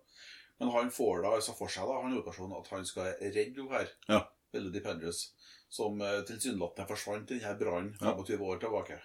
Men 0.59 0.69
han 0.71 0.89
får 0.89 1.21
da 1.23 1.29
altså 1.35 1.55
for 1.57 1.67
seg, 1.67 1.85
da, 1.87 2.01
han 2.01 2.11
hovedpersonen, 2.13 2.59
at 2.59 2.67
han 2.67 2.85
skal 2.85 3.13
redde 3.21 3.55
henne 3.55 3.69
her, 3.71 3.87
Ja. 4.09 4.23
Billy 4.53 4.79
Pendress, 4.79 5.31
som 5.71 6.01
eh, 6.03 6.19
tilsynelatende 6.27 6.89
forsvant 6.91 7.31
i 7.31 7.39
denne 7.39 7.55
brannen 7.59 7.93
Ja. 8.01 8.13
25 8.19 8.43
år 8.51 8.59
tilbake. 8.65 8.99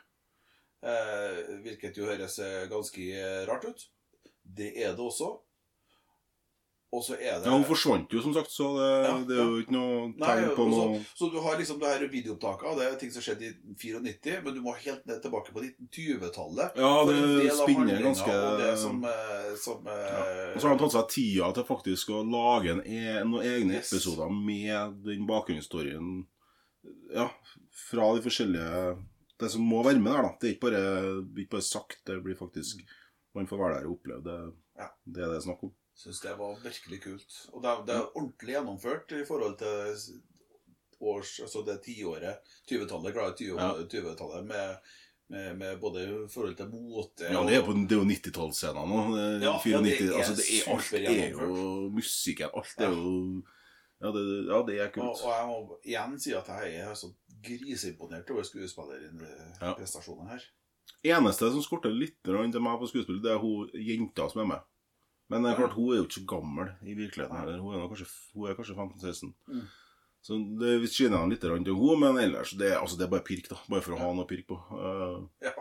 Eh, 0.87 1.43
hvilket 1.65 1.97
jo 1.99 2.07
høres 2.11 2.39
eh, 2.43 2.67
ganske 2.71 3.09
eh, 3.17 3.43
rart 3.49 3.65
ut. 3.71 3.87
Det 4.47 4.73
er 4.77 4.93
det 4.95 5.03
også. 5.03 5.37
Og 6.95 7.03
så 7.03 7.17
er 7.19 7.41
det 7.43 7.49
Ja, 7.49 7.51
Hun 7.57 7.65
forsvant 7.67 8.13
jo, 8.15 8.21
som 8.23 8.33
sagt, 8.33 8.51
så 8.55 8.69
det, 8.79 8.91
Ja, 9.09 9.15
det 9.27 9.35
er 9.37 9.49
jo 9.51 9.57
ikke 9.65 9.75
noe 9.75 10.05
Nei, 10.13 10.29
tegn 10.29 10.53
på 10.55 10.67
og 10.69 10.71
så, 10.71 10.85
noe 10.93 11.01
så 11.19 11.29
du 11.33 11.41
har 11.43 11.57
liksom 11.59 11.81
det 11.83 11.89
her 11.91 12.05
videoopptaket, 12.13 12.77
det 12.79 12.85
er 12.87 12.95
ting 13.01 13.11
som 13.11 13.25
skjedde 13.27 13.49
i 13.49 13.51
94, 13.83 14.37
men 14.45 14.55
du 14.55 14.61
må 14.63 14.75
helt 14.79 15.03
ned 15.11 15.19
tilbake 15.25 15.51
på 15.57 15.65
1920-tallet. 15.67 16.79
Ja, 16.79 16.93
det 17.11 17.51
spinner 17.59 18.05
ganske 18.07 18.37
som, 18.85 19.03
som 19.65 19.91
ja. 19.91 20.23
Og 20.55 20.63
så 20.63 20.69
har 20.71 20.77
de 20.79 20.85
tatt 20.85 20.95
seg 20.95 21.11
tida 21.17 21.51
til 21.59 21.67
faktisk 21.69 22.15
å 22.15 22.23
lage 22.23 22.77
en 22.77 22.85
e 22.87 23.03
noen 23.27 23.43
egne 23.51 23.81
Yes. 23.81 23.91
episoder 23.91 24.31
med 24.31 25.03
den 25.11 25.27
bakgrunnshistorien 25.29 26.15
Ja, 27.15 27.29
fra 27.89 28.07
de 28.17 28.23
forskjellige 28.25 28.97
Det 29.41 29.51
som 29.53 29.67
må 29.69 29.83
være 29.85 30.01
med 30.01 30.13
der, 30.13 30.23
da. 30.27 30.31
Det 30.41 30.49
er 30.49 30.55
ikke 30.55 30.67
bare, 30.67 30.85
ikke 31.37 31.55
bare 31.57 31.67
sagt, 31.67 31.99
det 32.09 32.23
blir 32.25 32.39
faktisk 32.39 32.81
Man 33.37 33.49
får 33.49 33.61
være 33.61 33.75
der 33.77 33.89
og 33.89 33.99
oppleve 33.99 34.23
det. 34.25 34.39
Ja. 34.81 34.89
Det 35.05 35.25
er 35.25 35.35
det 35.35 35.43
snakk 35.45 35.65
om. 35.67 35.75
syns 35.97 36.21
det 36.21 36.33
var 36.39 36.57
virkelig 36.63 37.03
kult. 37.03 37.35
Og 37.53 37.63
det, 37.65 37.75
det 37.89 37.97
er 37.97 38.17
ordentlig 38.17 38.55
gjennomført 38.57 39.13
i 39.13 39.25
forhold 39.29 39.59
til 39.61 40.21
års, 41.01 41.41
altså 41.45 41.63
det 41.67 41.83
tiåret, 41.85 42.39
20-tallet, 42.71 43.13
glad 43.13 43.37
20 43.37 43.59
Ja. 43.61 43.73
20-tallet, 43.85 44.47
med, 44.47 44.77
med, 45.29 45.57
med 45.57 45.81
både 45.81 46.05
i 46.05 46.29
forhold 46.33 46.57
til 46.57 46.71
mote 46.73 47.29
Ja, 47.29 47.43
det 47.45 47.59
er, 47.59 47.65
på, 47.67 47.73
det 47.77 47.97
er 47.97 48.01
jo 48.01 48.09
90-tallsscenen 48.09 48.89
nå. 48.93 49.03
Ja, 49.17 49.59
ja, 49.67 49.83
det 49.85 49.97
er 50.01 50.17
altså 50.17 50.37
det 50.39 50.47
er, 50.49 50.73
alt 50.73 50.93
er 50.95 51.31
jo 51.31 51.91
musikken. 51.93 52.49
Alt 52.55 52.81
er 52.81 52.97
jo 52.97 53.43
Ja, 54.03 54.11
det, 54.13 54.23
ja, 54.51 54.61
det 54.67 54.77
er 54.83 54.91
kult. 54.93 55.23
og 55.25 55.31
jeg 55.33 55.47
må 55.49 55.79
igjen 55.81 56.19
si 56.21 56.35
at 56.37 56.49
jeg 56.53 56.83
er 56.85 56.95
så 56.99 57.09
griseimponert 57.47 58.31
over 58.35 58.45
skuespillerprestasjonen 58.45 60.29
her. 60.35 60.45
Eneste 61.07 61.49
som 61.53 61.63
skorter 61.65 61.95
litt 61.95 62.19
til 62.25 62.63
meg 62.63 62.81
på 62.81 62.89
skuespill, 62.91 63.23
det 63.25 63.33
er 63.33 63.41
hun 63.43 63.71
jenta 63.73 64.29
som 64.31 64.43
er 64.45 64.51
med. 64.55 64.67
Men 65.33 65.43
det 65.43 65.53
er 65.53 65.59
klart, 65.59 65.75
hun 65.75 65.91
er 65.91 66.01
jo 66.01 66.07
ikke 66.07 66.21
så 66.21 66.29
gammel 66.29 66.69
i 66.87 66.95
virkeligheten. 66.95 67.41
heller. 67.41 67.59
Hun 67.59 67.75
er, 67.75 67.89
kanskje, 67.91 68.07
kanskje 68.59 68.77
15-16. 68.79 69.33
Mm. 69.51 69.65
Så 70.27 70.39
det 70.61 70.91
skinner 70.91 71.27
litt 71.31 71.43
til 71.43 71.75
hun, 71.75 72.01
men 72.03 72.19
ellers 72.19 72.53
det, 72.59 72.73
altså, 72.79 72.99
det 72.99 73.07
er 73.07 73.13
bare 73.15 73.27
pirk, 73.27 73.49
da. 73.51 73.59
Bare 73.71 73.83
for 73.83 73.97
å 73.97 74.01
ha 74.01 74.13
noe 74.15 74.29
pirk 74.29 74.47
på. 74.51 74.59
Uh, 74.71 75.27
Ja. 75.43 75.55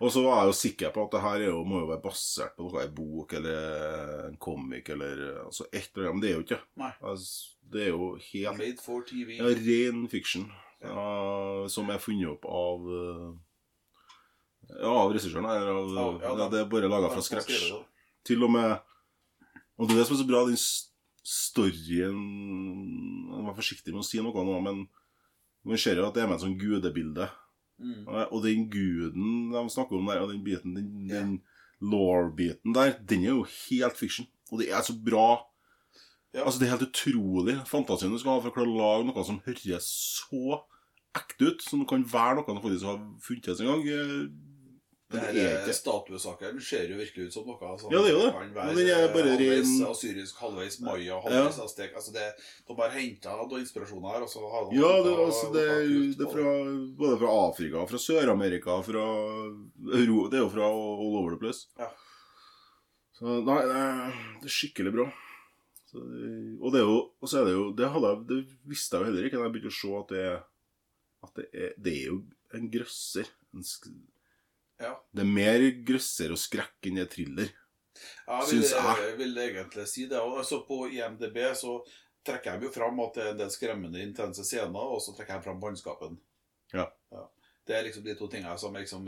Og 0.00 0.08
så 0.12 0.22
var 0.24 0.38
jeg 0.40 0.48
jo 0.50 0.56
sikker 0.56 0.92
på 0.94 1.02
at 1.04 1.12
det 1.12 1.20
her 1.20 1.42
er 1.44 1.50
jo, 1.50 1.60
må 1.68 1.82
jo 1.82 1.90
være 1.90 2.02
basert 2.06 2.54
på 2.56 2.64
noe, 2.64 2.82
en 2.86 2.94
bok 2.96 3.34
eller 3.36 4.26
en 4.30 4.38
comic 4.40 4.88
eller 4.94 5.20
altså 5.44 5.66
et 5.68 5.90
eller 5.92 6.08
annet. 6.08 6.14
Men 6.16 6.22
det 6.24 6.30
er 6.30 6.36
jo 6.38 6.44
ikke. 6.46 6.60
Nei. 6.80 6.90
Altså, 7.10 7.50
det 7.74 7.82
er 7.84 7.90
jo 7.92 8.08
helt 8.30 8.58
Made 8.58 8.80
for 8.82 9.04
TV. 9.06 9.36
ja, 9.36 9.50
ren 9.60 10.06
fiction. 10.08 10.46
Ja, 10.80 11.04
som 11.68 11.90
er 11.92 12.00
funnet 12.00 12.30
opp 12.32 12.46
av 12.48 12.86
eh, 12.96 13.26
Ja, 14.80 14.94
av 15.02 15.12
regissøren. 15.12 15.44
Eller 15.44 15.74
av, 16.00 16.22
Ja, 16.24 16.48
det 16.48 16.62
er 16.62 16.70
bare 16.72 16.88
laga 16.88 17.10
fra 17.12 17.20
scratch. 17.26 17.68
Til 18.24 18.46
og 18.46 18.54
med 18.56 18.78
Og 19.76 19.88
det 19.88 19.94
er 19.94 20.00
det 20.00 20.06
som 20.08 20.16
er 20.16 20.22
så 20.22 20.28
bra, 20.28 20.40
den 20.48 20.56
storyen 21.30 22.16
Jeg 23.28 23.44
var 23.46 23.56
forsiktig 23.56 23.92
med 23.92 24.00
å 24.02 24.08
si 24.08 24.20
noe 24.24 24.44
nå, 24.44 24.56
men 24.64 24.82
man 25.68 25.76
ser 25.80 26.00
jo 26.00 26.06
at 26.08 26.16
det 26.16 26.22
er 26.24 26.28
med 26.30 26.38
et 26.38 26.44
sånt 26.46 26.56
gudebilde. 26.60 27.26
Mm. 27.80 28.06
Og 28.06 28.42
den 28.44 28.66
guden 28.70 29.52
de 29.54 29.62
snakker 29.72 29.96
om 29.96 30.10
der, 30.10 30.20
og 30.20 30.32
den 30.32 30.44
biten, 30.44 30.76
den, 30.76 30.90
yeah. 31.08 31.22
den 31.24 31.40
law-biten 31.80 32.74
der, 32.76 32.98
den 33.08 33.24
er 33.24 33.32
jo 33.32 33.46
helt 33.48 33.96
fiction. 33.98 34.28
Og 34.52 34.60
det 34.60 34.68
er 34.72 34.84
så 34.84 34.94
bra. 34.94 35.40
Ja. 36.34 36.44
Altså, 36.44 36.60
det 36.60 36.68
er 36.68 36.76
helt 36.76 36.90
utrolig 36.90 37.56
fantasien 37.66 38.12
du 38.12 38.20
skal 38.20 38.36
ha 38.36 38.42
for 38.42 38.52
å 38.52 38.58
klare 38.58 38.70
å 38.70 38.80
lage 38.80 39.08
noe 39.08 39.24
som 39.26 39.40
høres 39.46 39.88
så 40.20 40.60
ekte 41.16 41.50
ut, 41.50 41.64
som 41.64 41.82
kan 41.88 42.04
være 42.06 42.38
noe 42.38 42.46
som 42.46 42.60
faktisk 42.62 42.86
har 42.86 43.00
funtes 43.24 43.62
en 43.62 43.70
gang. 43.72 44.36
Eh, 45.18 45.28
er 45.30 45.68
eh, 45.68 45.72
statuesaken 45.74 46.60
ser 46.62 46.90
jo 46.92 46.98
virkelig 47.00 47.26
ut 47.28 47.34
som 47.34 47.46
noe 47.48 47.70
som 47.80 47.92
Ja, 47.92 48.02
det 48.04 48.10
er 48.10 48.14
jo 48.14 48.20
det. 48.22 48.32
kan 48.36 48.52
være 48.54 48.74
den 48.76 48.90
er 48.94 49.08
bare 49.14 49.32
halvveis 49.34 49.70
ren- 49.72 49.88
asyrisk, 49.90 50.36
halvveis 50.44 50.76
maya, 50.84 51.16
halvveis 51.24 51.58
aztek. 51.64 51.96
Altså 51.98 52.14
det, 52.14 52.26
de 52.68 52.76
bare 52.78 52.94
henta 52.94 53.34
noen 53.40 53.64
inspirasjoner 53.64 54.14
her, 54.14 54.26
og 54.26 54.30
så 54.30 54.44
har 54.52 54.68
de 54.68 54.78
Ja, 54.78 54.92
det, 55.06 55.16
altså, 55.24 55.50
det, 55.56 55.64
det 56.18 56.26
er 56.26 56.34
fra, 56.34 56.52
både 57.02 57.18
fra 57.24 57.32
Afrika, 57.48 57.86
fra 57.90 58.02
Sør-Amerika, 58.04 58.78
fra 58.86 59.06
Euro, 59.98 60.28
Det 60.30 60.38
er 60.38 60.44
jo 60.44 60.52
fra 60.54 60.68
all 60.70 61.18
over 61.18 61.34
the 61.34 61.40
place. 61.42 61.66
Ja. 61.80 61.90
Så 63.20 63.40
nei, 63.44 63.58
det 63.68 63.76
er, 63.76 64.14
skikkelig 64.48 64.94
bra. 64.94 65.08
Så, 65.90 65.98
og 66.62 66.70
det 66.72 66.80
er 66.80 66.86
jo 66.86 66.98
Og 67.18 67.26
så 67.26 67.40
er 67.40 67.48
det 67.48 67.52
jo 67.56 67.64
Det, 67.74 67.82
jeg, 67.90 68.18
det 68.28 68.36
visste 68.70 68.94
jeg 68.94 69.02
jo 69.02 69.08
heller 69.08 69.24
ikke 69.26 69.40
da 69.40 69.46
jeg 69.48 69.52
begynte 69.56 69.72
å 69.72 69.74
se 69.74 69.90
at 69.98 70.12
det, 70.14 70.26
at 71.26 71.32
det, 71.40 71.46
er, 71.50 71.72
det 71.82 71.94
er 71.98 72.04
jo 72.12 72.18
en 72.54 72.68
grøsser. 72.70 73.26
En, 73.54 73.64
Ja. 74.80 74.94
det 75.14 75.20
er 75.24 75.30
mer 75.30 75.64
grøsser 75.84 76.30
og 76.32 76.38
skrekk 76.40 76.86
enn 76.88 76.96
det 77.00 77.02
er 77.08 77.10
thriller. 77.14 77.50
Ja, 78.26 78.38
vil, 78.40 78.48
Syns 78.62 78.70
jeg. 78.72 78.96
jeg 79.08 79.16
vil 79.18 79.36
egentlig 79.38 79.86
si 79.88 80.06
det. 80.08 80.18
Og 80.20 80.38
altså 80.40 80.62
på 80.66 80.86
IMDb 80.90 81.36
så 81.54 81.80
trekker 82.24 82.54
jeg 82.54 82.62
jo 82.62 82.70
fram 82.72 83.00
at 83.00 83.14
det 83.14 83.22
er 83.26 83.30
en 83.34 83.38
del 83.42 83.50
skremmende, 83.50 84.00
intense 84.02 84.44
scener, 84.44 84.76
og 84.94 85.00
så 85.04 85.12
trekker 85.16 85.34
jeg 85.38 85.44
fram 85.44 85.60
bannskapen. 85.60 86.16
Ja. 86.72 86.86
Det 87.66 87.76
er 87.76 87.84
liksom 87.84 88.02
de 88.02 88.14
to 88.18 88.26
tingene 88.26 88.56
som, 88.58 88.74
liksom, 88.74 89.04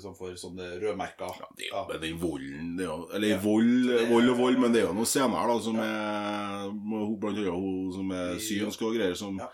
som 0.00 0.14
får 0.16 0.32
sånne 0.40 0.70
rødmerker. 0.80 1.36
Ja, 1.38 1.48
det 1.56 1.66
er 1.66 1.68
jo 1.68 1.82
Ja. 1.92 1.98
den 1.98 2.18
volden 2.18 2.76
det 2.76 2.84
er 2.86 2.88
jo, 2.88 3.08
Eller 3.14 3.28
Ja. 3.28 3.38
vold, 3.38 3.90
er- 3.90 4.06
vold 4.10 4.30
og 4.30 4.38
vold, 4.38 4.58
men 4.58 4.72
det 4.72 4.82
er 4.82 4.86
jo 4.88 4.94
noen 4.94 5.06
scener 5.06 5.46
da 5.46 5.58
som 5.60 5.76
er 5.78 6.72
med 6.72 7.20
Blant 7.20 7.38
annet 7.38 7.52
hun 7.52 7.92
som 7.92 8.10
er 8.12 8.34
synsk 8.40 8.82
og 8.82 8.94
greier, 8.96 9.14
som, 9.14 9.36
Ja. 9.38 9.48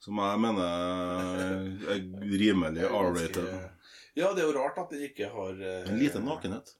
som 0.00 0.16
jeg 0.16 0.38
mener 0.40 0.62
er 0.62 1.98
rimelig 2.22 2.84
R-rated. 2.88 3.69
Ja, 4.18 4.32
det 4.34 4.42
er 4.42 4.50
jo 4.50 4.56
rart 4.58 4.78
at 4.82 4.92
den 4.92 5.04
ikke 5.06 5.30
har 5.30 5.58
eh, 5.58 5.88
En 5.90 5.98
liten 6.00 6.26
nakenhet. 6.26 6.74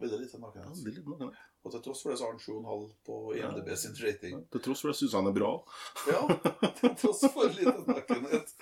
Veldig 0.00 0.18
lite 0.20 0.38
nakenhet. 0.38 0.76
Ja, 0.76 0.90
litt 0.90 1.06
nakenhet. 1.08 1.42
Og 1.66 1.72
til 1.72 1.82
tross 1.82 2.02
for 2.04 2.12
det 2.12 2.18
så 2.20 2.28
har 2.28 2.34
han 2.36 2.42
7,5 2.42 2.82
på 3.06 3.16
IMDb 3.34 3.72
sin 3.80 3.96
rating. 3.98 4.42
Til 4.54 4.62
tross 4.62 4.84
for 4.84 4.92
det 4.92 4.98
syns 5.00 5.16
han 5.18 5.26
er 5.26 5.34
bra. 5.34 5.50
Ja, 6.06 6.20
til 6.80 6.94
tross 7.00 7.24
for 7.34 7.50
lite 7.50 7.80
nakenhet. 7.88 8.52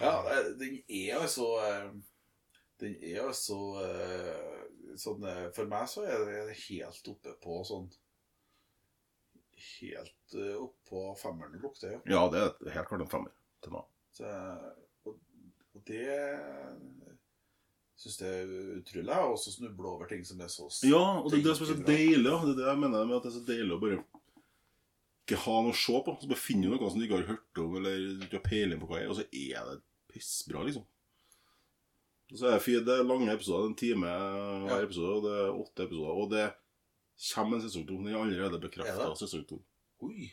Ja, 0.00 0.14
den 0.60 0.78
er 0.88 1.18
altså 1.20 1.50
så 1.50 1.90
Den 2.80 2.94
er 3.02 3.26
altså 3.26 3.58
så 4.94 5.02
sånn 5.02 5.26
eh, 5.28 5.50
For 5.54 5.68
meg 5.68 5.90
så 5.90 6.06
er 6.06 6.24
det 6.28 6.56
helt 6.64 7.10
oppe 7.10 7.34
på 7.42 7.58
sånn 7.66 7.90
Helt 9.64 10.36
eh, 10.38 10.54
oppå 10.60 11.02
femmeren 11.18 11.60
lukter 11.62 11.96
jeg. 11.96 12.00
Ja, 12.10 12.24
det 12.32 12.40
er 12.46 12.74
helt 12.78 12.88
klart 12.88 13.04
en 13.04 13.10
femmer 13.10 13.34
til 13.64 13.74
meg. 13.74 13.86
Så, 14.14 14.30
og, 15.08 15.18
og 15.74 15.84
det 15.88 16.08
syns 18.04 18.18
det 18.20 18.30
er 18.30 18.52
utrolig. 18.78 19.18
Og 19.32 19.38
så 19.40 19.52
snuble 19.54 19.88
over 19.90 20.08
ting 20.10 20.24
som 20.28 20.40
er 20.44 20.50
så 20.52 20.68
Ja, 20.86 21.00
og 21.22 21.30
det 21.32 21.40
er 21.40 21.48
det 21.48 21.56
som 21.58 21.66
er 21.66 21.72
så 21.74 21.78
deilig. 21.88 22.24
Det 22.24 22.52
er 22.54 22.58
det 22.60 22.68
jeg 22.68 22.82
mener 22.84 23.04
med 23.08 23.16
at 23.18 23.24
det 23.26 23.32
er 23.32 23.38
så 23.38 23.44
deilig 23.48 23.74
å 23.76 23.80
bare 23.82 24.00
ikke 25.24 25.38
ha 25.40 25.54
noe 25.64 25.72
å 25.72 25.78
se 25.80 26.00
på. 26.04 26.16
Så 26.20 26.28
bare 26.28 26.40
finner 26.44 26.68
du 26.68 26.76
noe 26.76 26.90
som 26.92 27.00
du 27.00 27.06
ikke 27.06 27.20
har 27.22 27.30
hørt 27.32 27.62
om, 27.64 27.76
eller 27.80 27.94
du 28.20 28.26
ikke 28.26 28.40
har 28.40 28.48
peiling 28.50 28.82
på 28.82 28.88
hva 28.90 28.98
det 29.00 29.06
er, 29.06 29.12
og 29.14 29.16
så 29.16 29.26
er 29.32 29.70
det 29.70 29.78
pissbra, 30.14 30.64
liksom. 30.68 30.84
Og 32.32 32.38
så 32.40 32.48
er 32.50 32.58
det 32.58 32.84
det 32.88 32.94
er 32.98 33.06
lange 33.08 33.32
episoder, 33.32 33.66
en 33.70 33.76
time 33.78 34.10
hver 34.66 34.78
Ja. 34.80 34.84
episode, 34.84 35.14
og 35.16 35.24
det 35.24 35.34
er 35.40 35.58
åtte 35.64 35.84
episoder. 35.88 36.20
Og 36.24 36.30
det 36.32 36.44
kommer 37.34 37.56
en 37.56 37.62
sesong 37.64 37.86
to. 37.86 37.96
Den 38.00 38.08
er 38.14 38.18
allerede 38.20 38.56
Er 38.56 38.62
bekrefta, 38.64 39.08
det? 39.10 39.18
sesong 39.20 39.44
to. 39.48 39.62
Oi. 40.02 40.32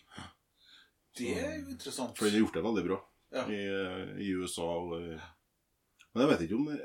Det 1.17 1.33
er 1.37 1.59
jo 1.59 1.67
interessant. 1.75 2.17
For 2.17 2.25
den 2.25 2.33
har 2.39 2.43
gjort 2.45 2.53
det 2.57 2.63
veldig 2.63 2.85
bra 2.87 2.99
Ja. 3.31 3.43
i, 3.47 4.23
i 4.27 4.31
USA. 4.39 4.63
Og, 4.63 4.91
men 6.13 6.23
jeg 6.23 6.29
vet 6.31 6.41
ikke 6.47 6.55
om 6.59 6.65
det, 6.71 6.79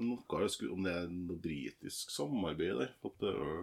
noe, 0.00 0.42
om 0.72 0.84
det 0.86 0.94
er 0.94 1.08
noe 1.12 1.40
britisk 1.42 2.12
samarbeid 2.14 2.78
der. 2.82 2.92
For 3.02 3.14
det 3.22 3.32
er 3.32 3.58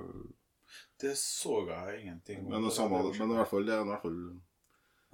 Det 1.02 1.16
så 1.20 1.62
jeg 1.70 2.02
ingenting 2.02 2.46
om. 2.46 2.52
Men 2.52 2.68
det, 2.68 2.74
samme, 2.76 3.02
men 3.04 3.32
i 3.32 3.40
hvert 3.40 3.52
fall, 3.52 3.66
det 3.68 3.76
er 3.76 3.84
i 3.86 3.90
hvert 3.90 4.06
fall 4.06 4.22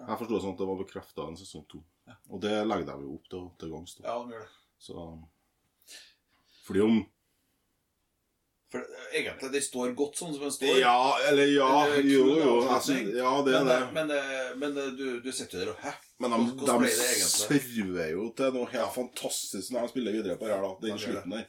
Jeg 0.02 0.18
forsto 0.18 0.34
det 0.34 0.42
sånn 0.44 0.56
at 0.56 0.62
det 0.62 0.68
var 0.72 0.80
bekrefta 0.82 1.28
en 1.30 1.38
sesong 1.38 1.66
to. 1.70 1.84
Og 2.32 2.42
det 2.44 2.54
legger 2.66 2.88
de 2.90 3.06
jo 3.06 3.16
opp 3.18 3.32
til, 3.32 3.48
til 3.62 3.74
gangs. 3.74 3.98
Ja, 4.02 4.18
de 4.18 4.36
gjør 4.36 4.46
det. 4.46 4.54
Så 4.82 5.08
Fordi 6.66 6.82
om 6.82 7.02
For 8.72 8.86
egentlig, 9.12 9.52
det 9.54 9.62
står 9.66 9.92
godt 10.00 10.22
sånn 10.22 10.34
som 10.34 10.48
de 10.48 10.54
står. 10.56 10.78
Ja, 10.80 10.96
eller 11.30 11.52
ja 11.52 11.70
Eller, 11.86 11.98
er 12.00 12.08
Jo, 12.08 12.26
jo. 12.40 12.54
Jeg 12.70 12.86
synes, 12.88 13.12
ja, 13.20 13.34
det 13.46 13.56
er 13.58 13.66
men, 13.66 13.72
det. 13.72 13.80
Men, 13.92 14.08
men, 14.08 14.16
eh, 14.18 14.54
men 14.64 14.80
eh, 14.80 14.94
du, 14.98 15.08
du 15.22 15.32
sitter 15.36 15.60
jo 15.60 15.66
der 15.66 15.74
og 15.76 15.84
Hæ? 15.86 15.94
Men 16.22 16.34
de, 16.36 16.68
de 16.68 16.90
server 16.94 18.12
jo 18.14 18.28
til 18.38 18.54
noe 18.54 18.70
helt 18.70 18.94
fantastisk 18.96 19.72
når 19.74 19.88
de 19.88 19.92
spiller 19.94 20.16
videre 20.18 20.38
på 20.38 20.46
det 20.48 20.54
her, 20.54 20.62
da. 20.66 20.72
De 20.78 20.88
Den 20.88 20.98
gjør 21.00 21.06
slutten 21.08 21.34
der. 21.38 21.48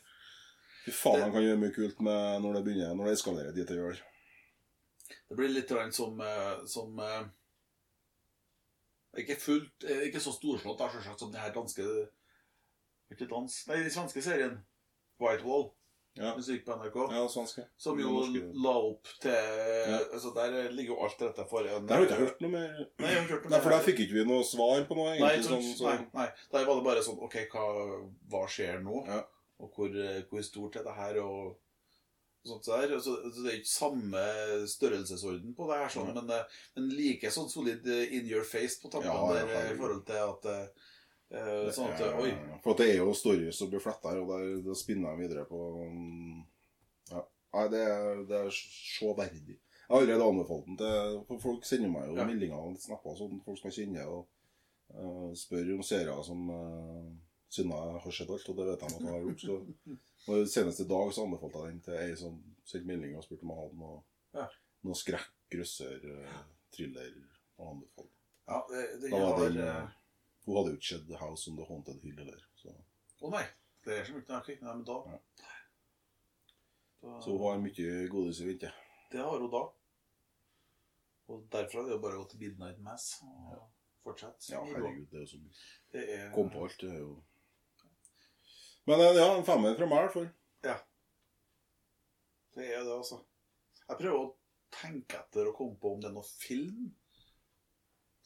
Fy 0.86 0.90
faen, 0.96 1.18
Det- 1.20 1.26
de 1.28 1.34
kan 1.36 1.44
gjøre 1.46 1.60
mye 1.62 1.74
kult 1.76 2.00
med 2.02 2.40
når 2.42 2.54
det 2.56 2.62
begynner 2.66 2.94
Når 2.98 3.04
det 3.06 3.12
eskalerer 3.18 3.52
dit 3.54 3.68
det 3.68 3.76
gjør. 3.78 4.00
Det 5.28 5.36
blir 5.38 5.52
litt 5.52 5.70
som, 5.94 6.20
eh, 6.20 6.64
som 6.66 6.98
eh, 6.98 7.22
Ikke 9.22 9.36
fullt 9.40 9.84
eh, 9.84 10.06
Ikke 10.08 10.20
så 10.20 10.32
storslått, 10.32 10.78
da, 10.80 10.88
selvsagt, 10.90 11.20
som 11.20 11.30
den 11.32 11.40
her 11.40 11.52
danske 11.54 11.84
Ikke 13.12 13.28
dans 13.30 13.60
Nei, 13.68 13.76
den 13.84 13.90
svenske 13.94 14.22
serien. 14.24 14.58
Whitewall. 15.20 15.70
Ja. 16.18 16.34
musikk 16.36 16.66
på 16.66 16.74
NRK. 16.76 16.96
Ja, 17.14 17.22
svenske. 17.32 17.62
Som 17.80 18.00
jo 18.00 18.10
norske. 18.12 18.42
la 18.64 18.72
opp 18.90 19.08
til 19.22 19.94
altså 20.12 20.34
Der 20.36 20.56
ligger 20.74 20.92
jo 20.92 20.98
alt 21.06 21.16
til 21.16 21.30
rette 21.30 21.46
for 21.48 21.64
en 21.64 21.86
Der 21.88 21.94
har 21.94 22.04
jeg 22.04 22.10
ikke 22.10 22.20
hørt 22.26 22.42
noe 22.44 22.52
mer. 22.52 22.74
Nei, 23.00 23.08
jeg 23.14 23.20
har 23.22 23.30
hørt 23.30 23.46
noe 23.46 23.54
Nei, 23.54 23.60
for 23.64 23.76
der 23.76 23.86
fikk 23.86 24.02
ikke 24.04 24.18
vi 24.18 24.26
noe 24.28 24.44
svar 24.44 24.84
på 24.90 24.98
noe, 24.98 25.14
Nei, 25.14 25.32
egentlig. 25.32 25.48
sånn, 25.48 25.64
så... 25.78 25.88
nei, 25.88 25.96
sånn. 26.02 26.10
nei. 26.20 26.28
Der 26.52 26.68
var 26.68 26.80
det 26.80 26.86
bare 26.90 27.06
sånn 27.08 27.22
OK, 27.24 27.38
hva, 27.54 27.66
hva 28.34 28.44
skjer 28.52 28.84
nå? 28.84 29.02
Ja. 29.08 29.22
Og 29.62 29.72
hvor, 29.78 29.98
hvor 30.28 30.44
stort 30.44 30.76
er 30.76 30.84
det 30.84 30.96
her? 31.00 31.20
Og 31.24 31.56
og 32.42 32.48
sånt 32.50 32.66
der. 32.66 32.98
Så, 32.98 33.16
så 33.30 33.42
det 33.44 33.50
er 33.52 33.58
ikke 33.60 33.70
samme 33.70 34.22
størrelsesorden 34.70 35.54
på 35.54 35.68
det 35.70 35.76
her, 35.78 35.92
sånn, 35.94 36.10
men, 36.16 36.30
eh, 36.34 36.56
men 36.76 36.88
like 36.90 37.30
sånn 37.30 37.50
solid 37.50 37.86
in 37.86 38.26
your 38.26 38.42
face 38.46 38.80
på 38.82 38.90
tankene 38.90 39.12
Ja, 39.14 39.28
ja, 39.30 39.44
der 39.46 39.52
eh, 39.60 39.68
i 39.74 39.78
forhold 39.78 40.02
til 40.08 40.24
at 40.24 40.48
eh, 40.50 40.88
Sånn 41.32 41.92
at 41.94 42.00
eh, 42.04 42.18
Oi. 42.20 42.32
For 42.64 42.74
at 42.74 42.82
det 42.82 42.88
er 42.92 42.98
jo 43.00 43.14
stories 43.16 43.56
som 43.56 43.70
blir 43.72 43.80
fletta 43.80 44.10
her, 44.12 44.20
og 44.20 44.32
der, 44.34 44.48
det 44.66 44.76
spinner 44.76 45.14
jeg 45.14 45.24
videre 45.26 45.46
på 45.48 45.60
um, 45.86 46.42
Ja. 47.10 47.22
Nei, 47.56 47.66
det 47.72 47.80
er, 47.88 48.22
det 48.28 48.38
er 48.46 48.50
så 48.52 49.14
verdig. 49.16 49.56
Jeg 49.56 49.88
har 49.88 50.00
allerede 50.02 50.28
anbefalt 50.28 50.68
den 50.68 50.78
til 50.80 51.40
Folk 51.42 51.66
sender 51.68 51.90
meg 51.92 52.06
jo 52.08 52.16
Ja. 52.20 52.24
meldinger 52.28 52.56
og 52.60 52.78
snapper 52.80 53.16
sånn, 53.18 53.40
folk 53.44 53.58
som 53.60 53.70
jeg 53.70 53.78
kjenner, 53.80 54.08
og 54.08 54.28
uh, 54.96 55.32
spør 55.36 55.74
om 55.76 55.82
serier 55.84 56.22
som 56.24 56.46
uh, 56.52 57.10
jeg 57.52 57.68
har 57.68 58.14
sett 58.16 58.30
alt, 58.32 58.48
og 58.48 58.56
det 58.56 58.66
vet 58.70 58.82
jeg 58.84 58.94
at 58.96 59.02
jeg 59.04 59.12
har 59.12 59.26
gjort. 59.26 59.42
Så, 59.44 59.58
og 60.32 60.46
Senest 60.48 60.80
i 60.80 60.88
dag 60.88 61.12
så 61.12 61.26
anbefalte 61.26 61.64
jeg 61.64 61.72
den 61.74 61.82
til 61.84 61.98
ei 62.00 62.14
som 62.16 62.38
sendte 62.64 62.88
melding 62.88 63.16
og 63.18 63.24
spurte 63.26 63.44
om 63.44 63.52
jeg 63.52 63.60
hadde 63.64 63.80
noe, 63.82 63.98
Ja. 64.38 64.46
noe 64.88 64.96
skrekk, 64.96 65.28
grøsser, 65.52 65.98
uh, 66.08 66.38
thriller 66.72 67.12
å 67.60 67.72
anbefale. 67.74 68.08
Ja, 68.48 68.62
det, 68.70 68.86
det 69.02 69.10
Da 69.12 69.18
var 69.22 69.42
den, 69.44 69.58
eh, 69.62 69.76
eh, 69.76 69.90
Hun 70.46 70.56
hadde 70.58 70.72
jo 70.72 70.78
ikke 70.80 70.88
sett 70.90 71.04
The 71.08 71.18
House 71.20 71.50
on 71.50 71.56
the 71.58 71.66
Haunted 71.68 72.00
Hill 72.02 72.16
heller. 72.18 72.40
Å 72.66 72.74
Å 73.22 73.30
nei. 73.30 73.44
Det 73.82 73.98
er 73.98 74.06
så 74.06 74.14
mye 74.14 74.26
Nei, 74.28 74.56
nei, 74.62 74.72
men 74.74 74.84
da, 74.86 74.96
Ja. 75.10 75.18
da 77.02 77.20
så 77.22 77.34
hun 77.34 77.42
har 77.42 77.58
mye 77.62 78.08
godis 78.10 78.40
i 78.42 78.46
vente. 78.46 78.70
Det 79.10 79.18
har 79.22 79.38
hun 79.40 79.50
da. 79.50 79.62
Og 81.32 81.46
derfra 81.50 81.82
er 81.82 81.90
det 81.92 82.00
bare 82.02 82.18
å 82.18 82.22
gå 82.22 82.30
til 82.30 82.40
Midnight 82.42 82.78
Mass 82.82 83.08
og 83.22 83.64
fortsette. 84.04 84.52
Ja, 84.52 84.62
herregud, 84.66 85.08
det 85.10 85.18
er 85.18 85.24
jo 85.26 85.30
så 85.32 85.40
mye. 85.42 85.66
Er, 86.02 86.30
Kom 86.34 86.50
på 86.50 86.62
alt, 86.66 86.78
det 86.80 86.90
er 86.90 86.98
jo 87.02 87.22
Men 88.86 88.98
ja, 88.98 89.28
en 89.36 89.44
femmer 89.46 89.76
fra 89.78 89.86
meg, 89.86 89.98
i 89.98 90.06
hvert 90.06 90.14
fall. 90.16 90.30
Ja. 90.66 90.78
Det 92.54 92.66
er 92.66 92.82
det, 92.82 92.96
altså. 92.96 93.20
Jeg 93.88 93.98
prøver 94.00 94.18
å 94.18 94.32
tenke 94.74 95.20
etter 95.22 95.46
og 95.50 95.54
komme 95.56 95.78
på 95.78 95.92
om 95.94 96.00
det 96.02 96.10
er 96.10 96.16
noe 96.16 96.26
film 96.26 96.90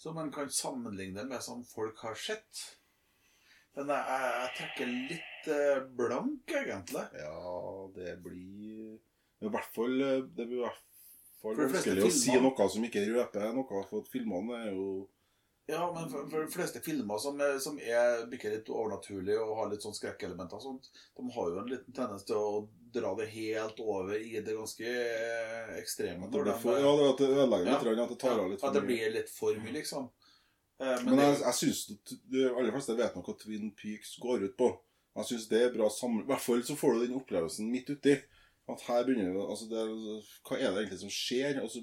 som 0.06 0.14
man 0.14 0.32
kan 0.32 0.50
sammenligne 0.50 1.24
med 1.24 1.42
som 1.42 1.64
folk 1.64 1.98
har 1.98 2.14
sett. 2.14 2.60
Men 3.74 3.88
jeg, 3.90 4.18
jeg, 4.22 4.50
trekker 4.58 4.90
litt 4.92 5.48
eh, 5.50 5.80
blank, 5.98 6.52
egentlig. 6.60 7.02
Ja, 7.18 7.88
det 7.96 8.12
blir 8.22 8.92
I 9.42 9.50
hvert 9.50 9.74
fall 9.74 9.96
eh, 10.00 10.22
Det 10.30 10.46
blir 10.46 10.60
i 10.60 10.62
hvert 10.62 10.78
fall 11.42 11.58
vanskelig 11.58 12.06
å 12.06 12.12
si 12.14 12.38
noe 12.38 12.68
som 12.70 12.86
ikke 12.86 13.02
røper 13.08 13.50
noe, 13.56 13.82
for 13.90 14.06
filmene 14.12 14.60
er 14.68 14.70
jo 14.78 14.86
Ja, 15.68 15.92
men 15.94 16.10
for, 16.10 16.28
for 16.30 16.44
de 16.44 16.50
fleste 16.52 16.80
filmer 16.80 17.18
som 17.18 17.40
er, 17.42 17.56
som 17.58 17.78
er 17.82 18.20
bikker 18.30 18.52
litt 18.54 18.68
overnaturlige 18.70 19.40
og 19.42 19.56
har 19.58 19.70
litt 19.72 19.82
sånn 19.82 19.96
skrekkelementer 19.96 20.60
og 20.60 20.62
sånt, 20.62 20.90
de 21.18 21.24
har 21.34 21.48
jo 21.50 21.58
en 21.58 21.72
liten 21.72 21.96
tendens 21.96 22.22
til 22.28 22.38
å 22.38 22.60
dra 22.94 23.10
det 23.18 23.26
helt 23.32 23.80
over 23.82 24.14
i 24.14 24.38
det 24.38 24.54
ganske 24.54 24.92
eh, 24.92 25.72
ekstreme. 25.80 26.30
det, 26.30 26.54
for, 26.62 26.78
Ja, 26.78 26.92
det, 27.18 27.30
ødelegger 27.32 27.66
litt, 27.66 28.04
at 28.04 28.14
det 28.14 28.20
tar 28.22 28.44
av 28.44 28.52
litt 28.52 28.62
At 28.62 28.78
det 28.78 28.84
blir 28.86 29.10
litt 29.16 29.32
for 29.32 29.58
mye, 29.58 29.74
liksom. 29.74 30.06
Eh, 30.78 30.94
Men, 31.02 31.10
Men 31.10 31.24
jeg, 31.24 31.42
jeg 31.42 31.58
syns 31.60 31.82
de 32.30 32.46
aller 32.52 32.72
fleste 32.76 32.98
vet 33.02 33.18
nok 33.18 33.32
hva 33.32 33.36
Twin 33.42 33.74
Peaks 33.74 34.14
går 34.22 34.46
ut 34.46 34.56
på. 34.60 34.70
Jeg 35.16 35.30
syns 35.32 35.50
det 35.50 35.64
er 35.64 35.74
bra 35.74 35.90
sammen... 35.90 36.22
I 36.22 36.30
hvert 36.30 36.46
fall 36.46 36.62
så 36.68 36.78
får 36.78 36.94
du 36.94 37.04
den 37.08 37.18
opplevelsen 37.18 37.70
midt 37.72 37.90
uti. 37.90 38.14
At 38.70 38.82
her 38.86 39.02
begynner 39.06 39.34
det, 39.34 39.46
altså 39.50 39.66
det, 39.70 39.84
Hva 40.46 40.58
er 40.58 40.70
det 40.70 40.84
egentlig 40.84 41.02
som 41.02 41.12
skjer? 41.12 41.58
Altså, 41.62 41.82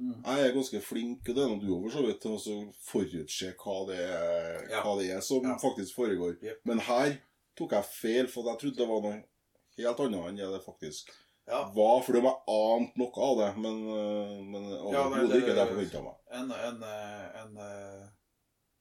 Mm. 0.00 0.22
jeg 0.24 0.46
er 0.48 0.54
ganske 0.54 0.80
flink, 0.80 1.28
og 1.28 1.34
det 1.36 1.42
er 1.44 1.48
noe 1.50 1.60
du 1.60 1.70
òg 1.76 1.82
for 1.90 1.98
så 1.98 2.04
vidt, 2.06 2.20
til 2.22 2.36
å 2.36 2.74
forutse 2.88 3.50
hva 3.60 3.86
det 3.90 3.98
er, 4.00 4.68
Ja. 4.70 4.82
hva 4.82 4.94
det 4.98 5.10
er 5.12 5.20
som 5.20 5.42
Ja. 5.44 5.56
faktisk 5.60 5.94
foregår. 5.94 6.38
Yep. 6.42 6.60
Men 6.64 6.78
her 6.80 7.18
tok 7.56 7.72
jeg 7.72 7.84
feil, 7.84 8.26
for 8.28 8.48
jeg 8.48 8.58
trodde 8.62 8.76
det 8.80 8.88
var 8.88 9.00
noe 9.02 9.24
helt 9.76 10.00
annet 10.00 10.28
enn 10.28 10.36
det 10.36 10.48
det 10.54 10.64
faktisk 10.64 11.10
ja, 11.48 11.64
var. 11.74 12.00
For 12.02 12.12
det 12.12 12.22
var 12.22 12.40
ant 12.48 12.96
noe 12.96 13.12
av 13.26 13.36
det, 13.42 13.50
men, 13.58 13.76
øh, 13.88 14.44
men 14.44 14.64
overhodet 14.78 15.28
det- 15.30 15.42
ikke 15.42 15.54
det 15.54 15.56
jeg 15.56 15.68
forventa 15.74 16.02
meg. 16.02 16.16
en, 16.32 16.52
en, 16.52 16.82
eh, 16.82 17.42
en 17.42 17.56
eh, 17.58 18.08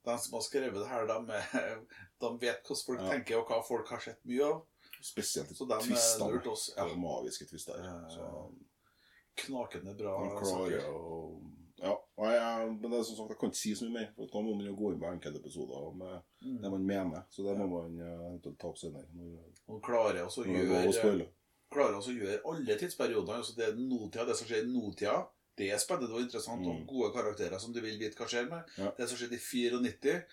De 0.05 0.17
som 0.17 0.33
har 0.33 0.41
skrevet 0.41 0.73
det 0.79 0.87
her, 0.87 1.05
de, 1.05 1.17
de 2.21 2.37
vet 2.39 2.63
hvordan 2.63 2.85
folk 2.85 2.99
Ja. 3.01 3.09
tenker, 3.11 3.37
og 3.37 3.47
hva 3.47 3.61
folk 3.67 3.87
har 3.89 3.99
sett 3.99 4.25
mye 4.25 4.43
av. 4.45 4.61
Spesielt 5.01 5.49
eh, 5.51 5.79
twistene. 5.83 6.41
Ja, 6.77 6.95
magiske 6.95 7.45
twister. 7.49 7.75
Ja. 7.83 8.07
Så 8.09 8.53
knakende 9.45 9.95
bra 9.97 10.17
han 10.19 10.35
klarer 10.43 10.83
å 10.89 11.39
Ja. 11.79 11.93
Jeg, 12.19 12.71
men 12.81 12.91
det 12.91 12.97
er 12.99 13.03
som 13.07 13.15
sagt, 13.15 13.29
jeg 13.31 13.37
kan 13.39 13.49
ikke 13.53 13.55
si 13.61 13.71
så 13.75 13.85
mye 13.87 13.93
mer. 14.01 14.07
For 14.15 14.27
da 14.27 14.41
må 14.43 14.55
man 14.57 14.65
jo 14.67 14.73
gå 14.75 14.89
inn 14.91 14.99
på 14.99 15.07
enkeltepisoder 15.13 15.93
med 15.95 16.21
Mm. 16.43 16.61
det 16.61 16.71
man 16.71 16.85
mener. 16.85 17.21
Så 17.31 17.43
det 17.47 17.57
må 17.57 17.67
man 17.71 17.99
eh, 17.99 18.19
eventuelt 18.27 18.57
ta 18.59 18.67
opp 18.67 18.77
senere. 18.77 19.05
Og 19.69 19.81
klarer 19.83 20.25
også 20.25 20.43
å 20.43 20.47
gjøre 20.47 21.27
klarer 21.71 21.95
også 21.99 22.15
gjøre 22.17 22.41
alle 22.49 22.75
tidsperiodene. 22.81 23.37
Altså 23.37 23.55
det, 23.55 23.77
nåtida, 23.77 24.25
det 24.25 24.35
som 24.35 24.47
skjer 24.47 24.63
i 24.65 24.71
nåtida, 24.73 25.27
det 25.57 25.71
er 25.71 25.77
spennende 25.77 26.15
og 26.15 26.21
interessant. 26.21 26.65
Og 26.67 26.75
Mm. 26.81 26.85
gode 26.87 27.13
karakterer 27.13 27.59
som 27.59 27.71
du 27.73 27.79
vil 27.81 27.99
vite 27.99 28.15
hva 28.17 28.27
skjer 28.27 28.49
med. 28.49 28.63
Ja. 28.77 28.91
Det 28.97 29.07
som 29.09 29.17
skjedde 29.17 29.35
i 29.35 29.43
94, 29.45 30.23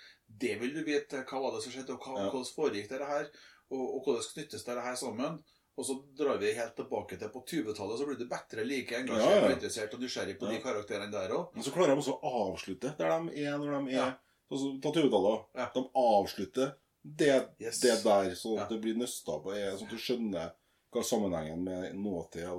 det 0.40 0.60
vil 0.60 0.74
du 0.74 0.82
vite. 0.84 1.22
Hva 1.28 1.40
var 1.42 1.52
det 1.54 1.62
som 1.62 1.72
skjedde, 1.72 1.92
og 1.94 2.00
hva, 2.00 2.18
Ja. 2.24 2.30
hvordan 2.30 2.54
foregikk 2.56 2.88
dette 2.88 3.04
her? 3.06 3.26
Og, 3.70 3.94
og 3.94 4.04
hvordan 4.04 4.22
knyttes 4.34 4.64
dette 4.64 4.80
her 4.80 4.94
sammen? 4.94 5.42
Og 5.76 5.84
så 5.84 5.94
drar 6.16 6.38
vi 6.40 6.54
helt 6.56 6.72
tilbake 6.78 7.18
til 7.20 7.28
på 7.28 7.42
20-tallet, 7.44 7.98
så 8.00 8.06
blir 8.08 8.16
du 8.16 8.24
bedre 8.30 8.62
like 8.64 8.96
engasjert 8.96 9.26
Ja, 9.28 9.34
ja. 9.36 9.44
og 9.44 9.50
interessert 9.52 9.92
og 9.94 10.00
nysgjerrig 10.00 10.38
på 10.40 10.48
de 10.48 10.60
karakterene 10.64 11.10
der 11.12 11.34
òg. 11.36 11.50
Men 11.54 11.66
så 11.66 11.72
klarer 11.74 11.92
de 11.92 12.00
også 12.00 12.14
å 12.16 12.30
avslutte 12.46 12.94
der 12.96 13.12
de 13.26 13.42
er 13.44 13.58
når 13.60 13.74
de 13.74 13.80
er 13.90 13.96
Ja. 13.98 14.06
altså, 14.50 14.70
Ta 14.80 14.92
20-tallet. 14.96 15.44
Ja. 15.60 15.66
De 15.74 15.82
avslutter 15.94 16.72
det, 17.04 17.34
Yes. 17.60 17.80
det 17.80 17.98
der, 18.04 18.32
så 18.34 18.56
Ja. 18.56 18.66
det 18.70 18.80
blir 18.80 18.96
nøsta 18.96 19.36
på, 19.42 19.52
sånn 19.52 19.84
at 19.84 19.90
du 19.92 19.98
skjønner 20.00 20.54
hva 20.92 21.02
sammenhengen 21.04 21.62
med 21.62 21.94
nåtid 21.94 22.42
er. 22.42 22.56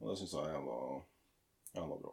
Og 0.00 0.10
det 0.12 0.18
syns 0.20 0.32
jeg 0.36 0.44
er 0.44 0.52
jævla, 0.52 1.02
jævla 1.74 1.96
bra. 2.02 2.12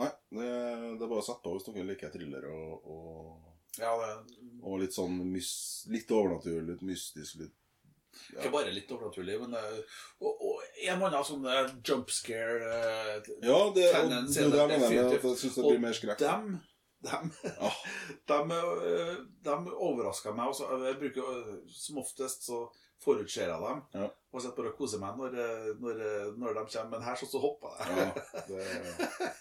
Nei, 0.00 0.08
det, 0.32 0.48
det 0.96 1.04
er 1.04 1.10
bare 1.10 1.20
å 1.20 1.26
sette 1.26 1.44
på 1.44 1.52
hvis 1.58 1.66
dere 1.68 1.84
liker 1.84 2.10
thriller 2.14 2.46
og, 2.48 2.86
og, 2.88 3.49
Ja, 3.78 3.94
det 4.00 4.40
og 4.66 4.80
litt 4.82 4.94
sånn 4.96 5.20
litt 5.30 6.10
overnaturlig, 6.12 6.66
litt 6.74 6.84
mystisk. 6.84 7.38
litt 7.40 7.56
ja. 8.32 8.40
ikke 8.40 8.52
bare 8.56 8.72
litt 8.74 8.90
overnaturlig, 8.90 9.36
men 9.44 9.54
eh, 9.54 10.00
Og, 10.18 10.42
og 10.48 10.64
en 10.82 11.04
annen 11.06 11.22
sånn 11.26 11.46
eh, 11.46 11.70
jump 11.86 12.10
scare 12.12 12.66
eh, 12.66 13.30
Ja, 13.46 13.60
det, 13.74 13.86
og, 13.94 14.10
det, 14.10 14.24
det, 14.34 14.48
det 14.50 14.66
mener 14.66 14.98
jeg 14.98 15.22
syns 15.22 15.54
det 15.54 15.62
Og 15.62 15.70
blir 15.70 15.82
mer 15.84 15.96
skrekk. 15.96 16.20
Dem, 16.22 16.58
dem, 17.06 17.30
Ja. 17.46 17.70
dem, 18.32 18.54
eh, 18.56 19.14
dem 19.46 19.70
overraska 19.72 20.34
meg. 20.34 20.50
Også. 20.52 20.68
Jeg 20.84 20.98
bruker, 21.00 21.40
som 21.70 22.02
oftest 22.02 22.50
så 22.50 22.64
forutser 23.00 23.46
jeg 23.46 23.62
dem. 23.62 23.80
Ja. 23.94 24.10
Og 24.34 24.42
så 24.42 24.52
bare 24.58 24.74
og 24.74 24.76
koser 24.82 25.00
meg 25.00 25.16
når, 25.16 25.38
når, 25.80 26.04
når 26.36 26.58
de 26.58 26.66
kommer. 26.66 26.98
Men 26.98 27.06
her 27.06 27.16
så, 27.16 27.30
så 27.30 27.40
hoppa 27.42 27.72
jeg. 27.78 27.96
Ja, 27.96 28.42
det, 28.50 28.66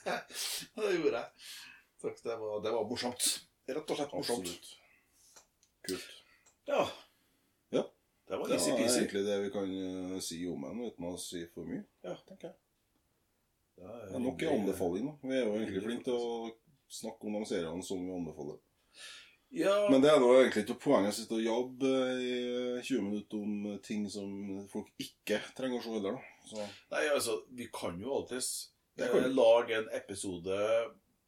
det 0.77 0.95
gjorde 0.95 1.19
jeg. 1.19 1.51
Takk, 1.99 2.21
det 2.23 2.37
var, 2.39 2.61
det 2.63 2.77
var 2.77 2.87
morsomt. 2.87 3.33
Rett 3.69 3.91
og 3.93 3.99
slett 3.99 4.13
morsomt. 4.15 4.47
absolutt. 4.47 4.71
Kult. 5.89 6.07
Ja. 6.69 6.81
Ja. 7.75 7.83
Det 8.29 8.37
var 8.39 8.51
easy-peasy. 8.55 8.77
Det 8.77 8.89
er 8.89 9.03
egentlig 9.03 9.25
det 9.27 9.37
vi 9.43 9.51
kan 9.53 9.75
eh, 10.15 10.19
si 10.25 10.39
om 10.49 10.65
den, 10.67 10.81
uten 10.89 11.09
å 11.09 11.13
si 11.21 11.43
for 11.53 11.69
mye. 11.69 11.83
Ja. 12.05 12.15
tenker 12.27 12.51
jeg. 12.51 12.57
Det 13.79 13.91
Det 14.09 14.15
er 14.15 14.25
nok 14.25 14.41
en 14.43 14.55
anbefaling. 14.59 15.05
da. 15.07 15.29
Vi 15.29 15.37
er 15.37 15.45
jo 15.45 15.53
egentlig 15.59 15.83
flinke 15.85 16.03
til 16.09 16.17
å 16.19 16.49
snakke 16.89 17.29
om 17.29 17.37
de 17.39 17.45
seriene 17.47 17.85
som 17.85 18.01
vi 18.05 18.11
anbefaler. 18.17 18.57
Ja, 19.51 19.89
Men 19.89 20.01
det 20.03 20.11
er 20.11 20.19
da 20.21 20.27
egentlig 20.43 20.61
ikke 20.67 20.75
poenget 20.83 21.15
å 21.15 21.17
sitte 21.17 21.37
og 21.39 21.41
jobbe 21.41 21.89
i 22.21 22.33
20 22.85 23.01
minutter 23.01 23.37
om 23.41 23.79
ting 23.81 24.03
som 24.13 24.27
folk 24.69 24.91
ikke 25.01 25.39
trenger 25.57 25.79
å 25.79 25.85
se 25.85 25.93
heller. 25.95 26.19
Så 26.45 26.59
nei, 26.91 27.07
altså, 27.09 27.39
vi 27.57 27.65
kan 27.73 27.97
jo 28.01 28.13
alltids 28.19 28.51
eh, 28.99 29.25
lage 29.33 29.79
en 29.79 29.89
episode 29.97 30.59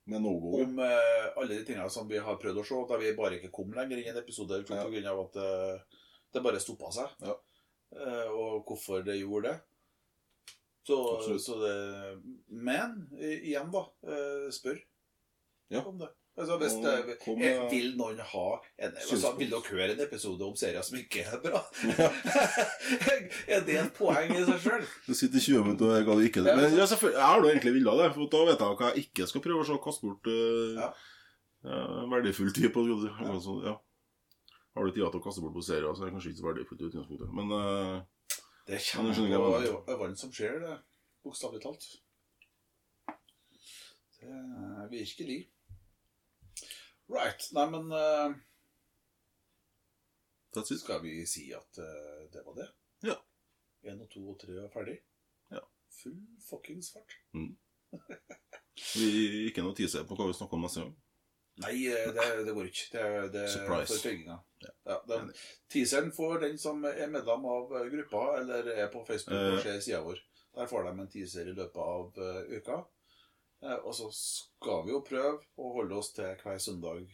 no 0.10 0.32
om 0.62 0.80
uh, 0.80 1.28
alle 1.38 1.58
de 1.60 1.66
tingene 1.66 1.90
som 1.94 2.08
vi 2.10 2.18
har 2.18 2.40
prøvd 2.42 2.58
å 2.62 2.64
se, 2.66 2.80
da 2.90 2.98
vi 2.98 3.12
bare 3.18 3.38
ikke 3.38 3.52
kom 3.54 3.74
lenger 3.76 4.02
i 4.02 4.08
en 4.10 4.18
episode 4.18 4.64
Ja. 4.64 4.84
på 4.84 4.90
grunn 4.92 5.10
av 5.12 5.20
at 5.28 5.36
uh, 5.38 6.00
det 6.34 6.44
bare 6.44 6.60
stoppa 6.64 6.92
seg. 6.96 7.10
Ja. 7.22 7.36
Uh, 7.92 8.30
og 8.32 8.66
hvorfor 8.66 9.04
det 9.06 9.20
gjorde 9.20 9.52
det. 9.52 9.60
Så, 10.88 10.98
så 11.38 11.60
det 11.62 11.76
Men 12.50 13.04
igjen, 13.22 13.70
da. 13.72 13.84
spør 14.52 14.80
Ja. 15.70 15.84
om 15.86 16.00
det. 16.00 16.10
Altså, 16.40 16.56
hvis 16.58 16.76
det, 16.80 17.18
kom 17.26 17.42
jeg, 17.44 17.58
vil 17.68 17.90
noen 18.00 18.20
ha 18.24 18.46
en, 18.80 18.94
altså, 18.96 19.34
Vil 19.36 19.50
dere 19.52 19.68
høre 19.68 19.88
en 19.98 20.04
episode 20.06 20.46
om 20.48 20.54
serier 20.56 20.86
som 20.88 20.96
ikke 20.96 21.26
er 21.28 21.42
bra? 21.44 21.60
er 23.52 23.66
det 23.68 23.76
et 23.82 23.92
poeng 23.98 24.32
i 24.32 24.46
seg 24.48 24.64
sjøl? 24.64 24.86
Du 25.10 25.12
sitter 25.12 25.42
i 25.42 25.44
20 25.44 25.66
minutter 25.68 25.90
og 25.90 25.98
jeg 25.98 26.08
ga 26.08 26.18
det 26.18 26.30
ikke 26.30 26.46
det. 26.46 26.56
Men 26.56 26.78
ja, 26.80 26.88
jeg 26.88 27.20
har 27.20 27.44
da 27.44 27.52
egentlig 27.52 27.76
villet 27.76 28.04
det, 28.04 28.10
for 28.16 28.32
da 28.32 28.44
vet 28.48 28.64
jeg 28.64 28.80
hva 28.80 28.94
jeg 28.94 29.06
ikke 29.06 29.30
skal 29.34 29.46
prøve 29.50 29.68
å. 29.76 29.80
Kaste 29.84 30.08
bort 30.08 30.32
uh, 30.32 30.80
Ja. 30.80 30.90
uh, 31.68 32.02
verdifull 32.16 32.56
tid 32.56 32.72
på. 32.72 32.88
Sånn, 33.44 33.62
ja. 33.68 33.76
Har 34.72 34.88
du 34.88 34.96
tida 34.96 35.12
til 35.12 35.20
å 35.20 35.26
kaste 35.28 35.44
bort 35.44 35.58
på 35.60 35.68
serier, 35.68 35.92
så 35.92 36.06
er 36.06 36.10
det 36.10 36.16
kanskje 36.16 36.32
ikke 36.32 36.42
så 36.46 36.48
verdifullt 36.48 36.84
i 36.86 36.92
utgangspunktet. 36.94 37.32
Men 37.36 37.52
uh, 37.52 38.38
Det 38.72 38.80
nå 38.80 39.12
kommer 39.20 39.84
på 39.92 39.98
øynene 40.00 40.22
som 40.24 40.32
skjer, 40.32 40.62
det. 40.64 40.78
Bokstavelig 41.28 41.66
talt. 41.68 41.90
Det 44.16 44.32
er 44.32 44.88
virkelig. 44.96 45.44
Right. 47.12 47.48
Nei, 47.52 47.66
men 47.72 47.92
uh, 47.92 48.34
skal 50.64 51.02
vi 51.04 51.26
si 51.28 51.50
at 51.56 51.80
uh, 51.84 52.24
det 52.32 52.44
var 52.46 52.56
det? 52.56 52.70
Ja. 53.04 53.18
én 53.84 54.00
og 54.00 54.10
to 54.14 54.24
og 54.32 54.40
tre 54.40 54.56
er 54.62 54.72
ferdig. 54.72 54.98
Ja. 55.52 55.64
Full 56.02 56.20
fuckings 56.50 56.92
fart. 56.96 57.18
Vi 58.96 59.48
Ikke 59.50 59.64
noe 59.66 59.76
teaser 59.76 60.06
på 60.08 60.16
hva 60.16 60.30
vi 60.30 60.38
snakker 60.38 60.60
om 60.60 60.64
neste 60.68 60.86
gang. 60.86 60.94
Nei, 61.62 61.74
eh, 61.92 62.08
det, 62.16 62.28
det 62.48 62.54
går 62.56 62.70
ikke. 62.70 62.86
Det, 62.94 63.08
det 63.34 63.44
Surprise. 63.52 63.98
feiginga. 64.00 64.38
Ja, 64.88 64.96
den, 65.10 65.34
teaseren 65.74 66.14
får 66.16 66.40
den 66.46 66.56
som 66.62 66.80
er 66.88 67.12
medlem 67.12 67.44
av 67.46 67.74
gruppa, 67.92 68.24
eller 68.40 68.72
er 68.72 68.88
på 68.94 69.04
Facebook 69.06 69.58
og 69.58 69.60
ser 69.66 69.82
sida 69.84 70.00
vår. 70.06 70.24
Der 70.56 70.70
får 70.72 70.88
de 70.88 70.94
en 70.96 71.12
teaser 71.12 71.52
i 71.52 71.58
løpet 71.58 71.84
av 71.84 72.24
uka. 72.56 72.80
Eh, 73.62 73.78
og 73.86 73.94
så 73.94 74.08
skal 74.16 74.86
vi 74.88 74.96
jo 74.96 75.04
prøve 75.06 75.38
å 75.62 75.74
holde 75.78 76.00
oss 76.02 76.12
til 76.18 76.34
hver 76.42 76.58
søndag. 76.62 77.06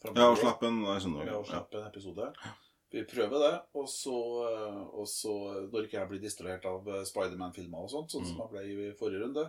fremover. 0.00 0.20
Ja, 0.22 0.30
og 0.32 0.38
slippe 0.40 0.66
en 0.70 0.82
søndag. 1.00 1.26
Ja, 1.28 1.38
og 1.38 1.46
slippe 1.46 1.80
en 1.80 1.88
episode. 1.90 2.32
Vi 2.90 3.04
prøver 3.06 3.38
det, 3.44 3.50
og 3.78 3.86
så, 3.86 4.14
eh, 4.50 4.78
og 4.98 5.06
så 5.06 5.34
når 5.70 5.84
ikke 5.86 5.98
jeg 6.00 6.08
blir 6.10 6.22
distrahert 6.24 6.64
av 6.66 6.88
eh, 6.88 7.04
Spiderman-filmer 7.06 7.84
og 7.84 7.90
sånt, 7.92 8.10
sånn 8.10 8.24
som 8.26 8.40
jeg 8.40 8.50
ble 8.50 8.64
i 8.88 8.94
forrige 8.98 9.20
runde 9.22 9.44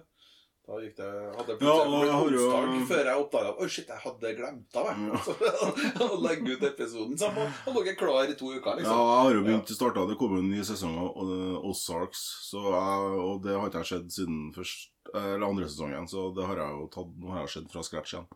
Da 0.62 0.77
gikk 0.77 0.93
det 0.99 1.07
hadde 1.10 1.55
jeg 1.55 1.57
plutselig 1.57 2.03
Ja, 2.05 2.12
har 2.19 2.29
jo- 2.36 2.43
onsdag 2.51 2.86
før 2.91 3.07
jeg 3.10 3.23
oppdaga 3.23 3.53
Oi, 3.57 3.67
shit, 3.67 3.88
jeg 3.89 3.97
hadde 4.03 4.34
glemt 4.38 4.77
av 4.77 4.91
det. 4.91 6.03
Å 6.05 6.19
legge 6.21 6.53
ut 6.53 6.67
episoden. 6.69 7.17
Så 7.17 7.31
jeg 7.31 7.73
må 7.73 7.81
ha 7.81 7.95
klar 7.97 8.29
i 8.29 8.38
to 8.38 8.51
uker, 8.53 8.77
liksom. 8.77 8.93
Ja, 8.93 9.07
jeg 9.10 9.23
har 9.25 9.34
jo 9.34 9.41
begynt 9.47 9.73
å 9.73 9.79
starte, 9.79 10.05
Det 10.12 10.19
kom 10.21 10.36
jo 10.38 10.43
en 10.43 10.51
ny 10.53 10.62
sesong 10.62 10.99
av 11.01 11.34
Ozarks, 11.65 12.53
og 12.53 13.41
det 13.41 13.57
har 13.57 13.71
ikke 13.71 13.81
jeg 13.81 13.89
sett 13.95 14.13
siden 14.19 14.51
først, 14.53 14.91
eller 15.13 15.47
andre 15.47 15.69
sesongen. 15.69 16.08
Så 16.08 16.30
det 16.36 16.47
har 16.47 16.60
jeg 16.62 16.78
jo 16.78 16.88
tatt, 16.93 17.13
nå 17.19 17.32
har 17.34 17.45
jeg 17.45 17.54
sett 17.56 17.71
fra 17.74 17.84
scratch 17.86 18.15
igjen. 18.15 18.28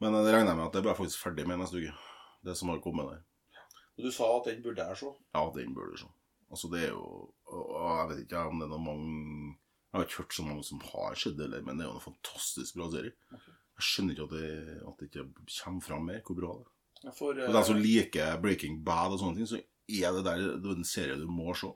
Men 0.00 0.16
det 0.16 0.32
regner 0.32 0.52
jeg 0.52 0.60
med 0.60 0.66
at 0.68 0.76
det 0.76 0.84
blir 0.84 0.94
jeg 0.94 1.00
faktisk 1.02 1.24
ferdig 1.24 1.46
med 1.48 1.60
neste 1.60 1.80
uke. 1.80 1.92
Det 2.46 2.56
som 2.56 2.72
har 2.72 2.80
kommet 2.84 3.10
der. 3.10 3.22
Du 4.00 4.08
sa 4.14 4.28
at 4.38 4.48
den 4.48 4.62
burde 4.64 4.84
jeg 4.88 5.00
se. 5.02 5.10
Ja, 5.36 5.42
den 5.54 5.74
burde 5.76 5.96
du 5.96 6.02
se. 6.02 6.10
Altså, 6.50 6.70
det 6.72 6.86
er 6.86 6.94
jo 6.94 7.30
Jeg 7.46 8.06
vet 8.10 8.22
ikke 8.24 8.40
om 8.48 8.58
det 8.58 8.66
er 8.66 8.70
noen 8.72 8.86
mange 8.86 9.10
Jeg 9.90 9.94
har 9.94 10.06
ikke 10.06 10.22
hørt 10.22 10.34
så 10.34 10.46
mange 10.46 10.64
som 10.66 10.80
har 10.82 11.18
sett 11.18 11.36
det, 11.38 11.46
eller, 11.46 11.62
men 11.66 11.78
det 11.78 11.84
er 11.84 11.90
jo 11.90 11.98
en 11.98 12.04
fantastisk 12.04 12.78
bra 12.78 12.88
serie. 12.90 13.12
Jeg 13.30 13.86
skjønner 13.86 14.14
ikke 14.14 14.26
at 14.28 14.34
det, 14.36 14.50
at 14.86 15.00
det 15.00 15.08
ikke 15.10 15.26
kommer 15.56 15.84
fram 15.84 16.04
mer 16.06 16.22
hvor 16.26 16.38
bra 16.38 16.52
det 16.58 16.66
er. 16.66 17.14
For, 17.16 17.34
uh... 17.34 17.48
Den 17.48 17.66
som 17.66 17.80
liker 17.80 18.40
Breaking 18.42 18.80
Bad 18.86 19.16
og 19.16 19.22
sånne 19.22 19.40
ting, 19.40 19.48
så 19.50 19.60
er 19.60 20.14
det 20.14 20.24
der 20.26 20.44
det 20.60 20.70
er 20.70 20.76
en 20.78 20.86
serie 20.86 21.18
du 21.18 21.26
må 21.30 21.54
se. 21.58 21.72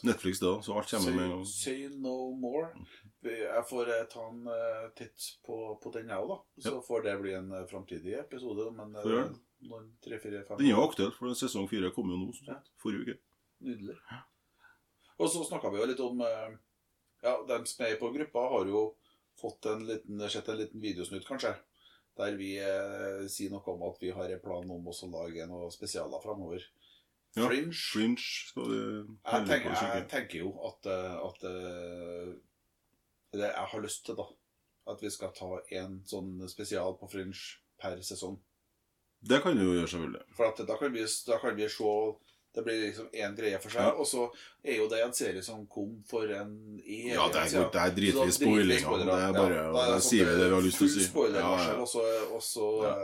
Ja. 0.00 0.12
Netflix, 0.12 0.38
da. 0.40 0.52
så 0.62 0.76
alt 0.78 0.90
kommer 0.90 1.10
med 1.16 1.24
en 1.24 1.30
gang. 1.30 1.46
say 1.46 1.88
no 1.90 2.30
more. 2.38 2.68
Jeg 3.26 3.64
får 3.66 3.88
eh, 3.90 4.04
ta 4.12 4.28
en 4.28 4.46
eh, 4.46 4.84
titt 4.96 5.24
på, 5.46 5.56
på 5.82 5.90
den, 5.96 6.06
jeg 6.12 6.22
òg, 6.22 6.28
da. 6.30 6.38
Så 6.68 6.76
får 6.86 7.02
det 7.08 7.16
bli 7.18 7.32
en 7.34 7.50
uh, 7.50 7.64
framtidig 7.66 8.14
episode. 8.20 8.68
Men 8.76 8.94
eh, 8.94 9.32
noen 9.66 9.88
tre, 10.04 10.20
fire, 10.22 10.44
fem 10.46 10.60
Den 10.60 10.70
er 10.70 10.82
aktuell, 10.84 11.10
for 11.16 11.34
sesong 11.34 11.66
fire 11.70 11.90
kom 11.96 12.12
jo 12.14 12.20
nå, 12.20 12.30
Ja. 12.46 12.60
forrige 12.78 13.02
uke. 13.08 13.18
Nydelig. 13.66 13.96
Og 15.18 15.26
så 15.32 15.42
snakka 15.48 15.72
vi 15.74 15.80
jo 15.82 15.88
litt 15.90 16.00
om 16.04 16.22
eh, 16.22 16.52
Ja, 17.26 17.34
dem 17.48 17.66
som 17.66 17.82
er 17.88 17.98
på 17.98 18.12
gruppa, 18.14 18.44
har 18.54 18.70
jo 18.70 18.84
fått 19.38 19.66
en 19.66 19.82
liten, 19.88 20.22
sett 20.30 20.46
en 20.48 20.60
liten 20.62 20.78
videosnutt, 20.82 21.26
kanskje. 21.26 21.56
Der 22.18 22.38
vi 22.38 22.52
eh, 22.62 23.26
sier 23.30 23.50
noe 23.50 23.66
om 23.74 23.82
at 23.90 23.98
vi 24.02 24.14
har 24.14 24.30
en 24.30 24.40
plan 24.42 24.70
om 24.70 24.86
å 24.90 24.94
lage 25.10 25.46
noe 25.50 25.72
spesialer 25.74 26.22
framover. 26.22 26.62
Ja, 27.36 27.46
Fringe. 27.46 27.72
Fringe 27.72 28.18
skal 28.18 28.68
vi 28.70 28.80
Jeg 28.80 29.46
tenker, 29.46 29.76
jeg 29.94 30.08
tenker 30.10 30.38
jo 30.38 30.52
at, 30.68 30.86
eh, 30.90 31.16
at 31.28 31.44
eh, 31.44 32.34
det 33.32 33.50
Jeg 33.52 33.68
har 33.72 33.80
lyst 33.84 34.04
til, 34.06 34.16
da. 34.16 34.24
At 34.88 35.02
vi 35.04 35.10
skal 35.12 35.34
ta 35.36 35.58
en 35.76 36.00
sånn 36.08 36.48
spesial 36.48 36.96
på 36.98 37.10
Fringe 37.12 37.36
per 37.80 38.00
sesong. 38.02 38.38
Det 39.20 39.42
kan 39.42 39.56
du 39.56 39.64
jo 39.66 39.74
gjøre, 39.76 39.90
selvfølgelig. 39.90 40.24
For 40.38 40.48
at 40.48 40.64
da 40.66 40.76
kan 40.78 40.92
vi, 40.94 41.04
da 41.26 41.38
kan 41.42 41.56
vi 41.56 41.68
se 41.68 41.94
Det 42.54 42.62
blir 42.64 42.80
liksom 42.80 43.10
én 43.12 43.34
greie 43.36 43.58
for 43.60 43.70
seg. 43.70 43.84
Ja. 43.84 43.90
Og 43.92 44.06
så 44.08 44.24
er 44.64 44.78
jo 44.80 44.86
det 44.88 45.02
en 45.04 45.12
serie 45.12 45.42
som 45.44 45.66
kom 45.70 45.98
for 46.08 46.24
en 46.32 46.80
evighet 46.80 47.14
Ja, 47.14 47.26
det 47.28 47.42
er, 47.42 47.50
godt, 47.60 47.72
det 47.74 47.82
er 47.82 47.92
dritvis 47.98 48.32
i 48.32 48.38
spoiling. 48.38 48.86
Det 48.88 49.18
er 49.18 49.36
bare 49.36 49.58
Ja, 49.58 49.66
det 49.68 49.82
er 49.82 49.84
sånn, 49.84 49.92
det 49.92 50.06
sier 50.08 50.24
vi 50.30 50.38
det 50.40 50.48
vi 50.48 50.56
har 50.56 50.64
lyst 50.64 50.80
til 50.80 50.88
å 50.88 50.94
si. 50.94 51.04
Ja, 51.36 51.52
ja. 51.66 51.76
Og 51.76 51.88
så, 51.92 52.06
og 52.32 52.42
så 52.42 52.70
Ja. 52.86 52.96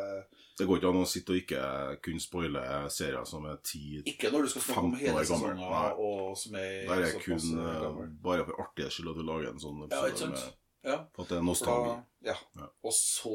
Det 0.55 0.67
går 0.69 0.79
ikke 0.79 0.91
an 0.93 1.01
å 1.01 1.07
sitte 1.11 1.35
og 1.35 1.39
ikke 1.41 1.61
kunne 2.05 2.23
spoile 2.23 2.61
serier 2.95 3.25
som 3.27 3.47
er 3.51 3.57
ti 3.67 3.81
Ikke 4.07 4.31
når 4.31 4.45
du 4.47 4.53
skal 4.53 4.63
snakke 4.69 4.85
om 4.85 4.93
15 4.93 5.01
hele 5.01 5.17
år 5.19 5.27
sesonger, 5.27 5.57
Nei. 5.59 5.89
og 6.07 6.37
som 6.39 6.59
er 6.61 6.75
Der 6.91 7.07
er 7.09 7.17
kun 7.25 7.41
eh, 7.41 7.65
eh, 7.65 7.81
gammel. 7.83 8.13
bare 8.23 8.45
for 8.47 8.63
artige 8.63 8.93
skyld 8.95 9.11
at 9.11 9.19
du 9.19 9.25
lager 9.27 9.51
en 9.51 9.63
sånn 9.65 9.81
Ja, 9.83 9.89
episode 9.89 10.13
ikke 10.13 10.23
sant? 10.23 10.61
Ja. 10.85 10.99
For 11.17 11.25
at 11.25 11.33
det 11.33 11.39
er 11.41 11.47
nostalgi. 11.49 11.91
da, 11.91 12.31
ja. 12.31 12.37
Ja. 12.61 12.69
Og 12.85 12.95
så 12.95 13.35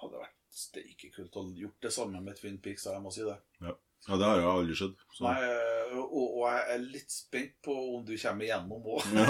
hadde 0.00 0.14
det 0.14 0.22
vært 0.22 0.36
steike 0.60 1.10
kult 1.14 1.36
å 1.36 1.44
gjort 1.54 1.84
det 1.84 1.92
samme 1.94 2.20
med 2.24 2.38
Twin 2.38 2.56
Peaks, 2.62 2.86
jeg 2.88 3.02
må 3.04 3.12
si 3.12 3.26
det. 3.26 3.36
Ja, 3.60 4.16
det 4.16 4.24
har 4.24 4.38
jo 4.40 4.52
aldri 4.54 4.76
skjedd. 4.78 4.94
Så. 5.12 5.26
Nei, 5.26 5.34
eh, 5.44 5.92
og, 6.00 6.22
og 6.40 6.44
jeg 6.48 6.62
er 6.72 6.84
litt 6.86 7.12
spent 7.12 7.58
på 7.66 7.74
om 7.98 8.06
du 8.06 8.14
kommer 8.16 8.46
igjennom 8.46 8.86
òg. 8.94 9.10
Ja, 9.12 9.26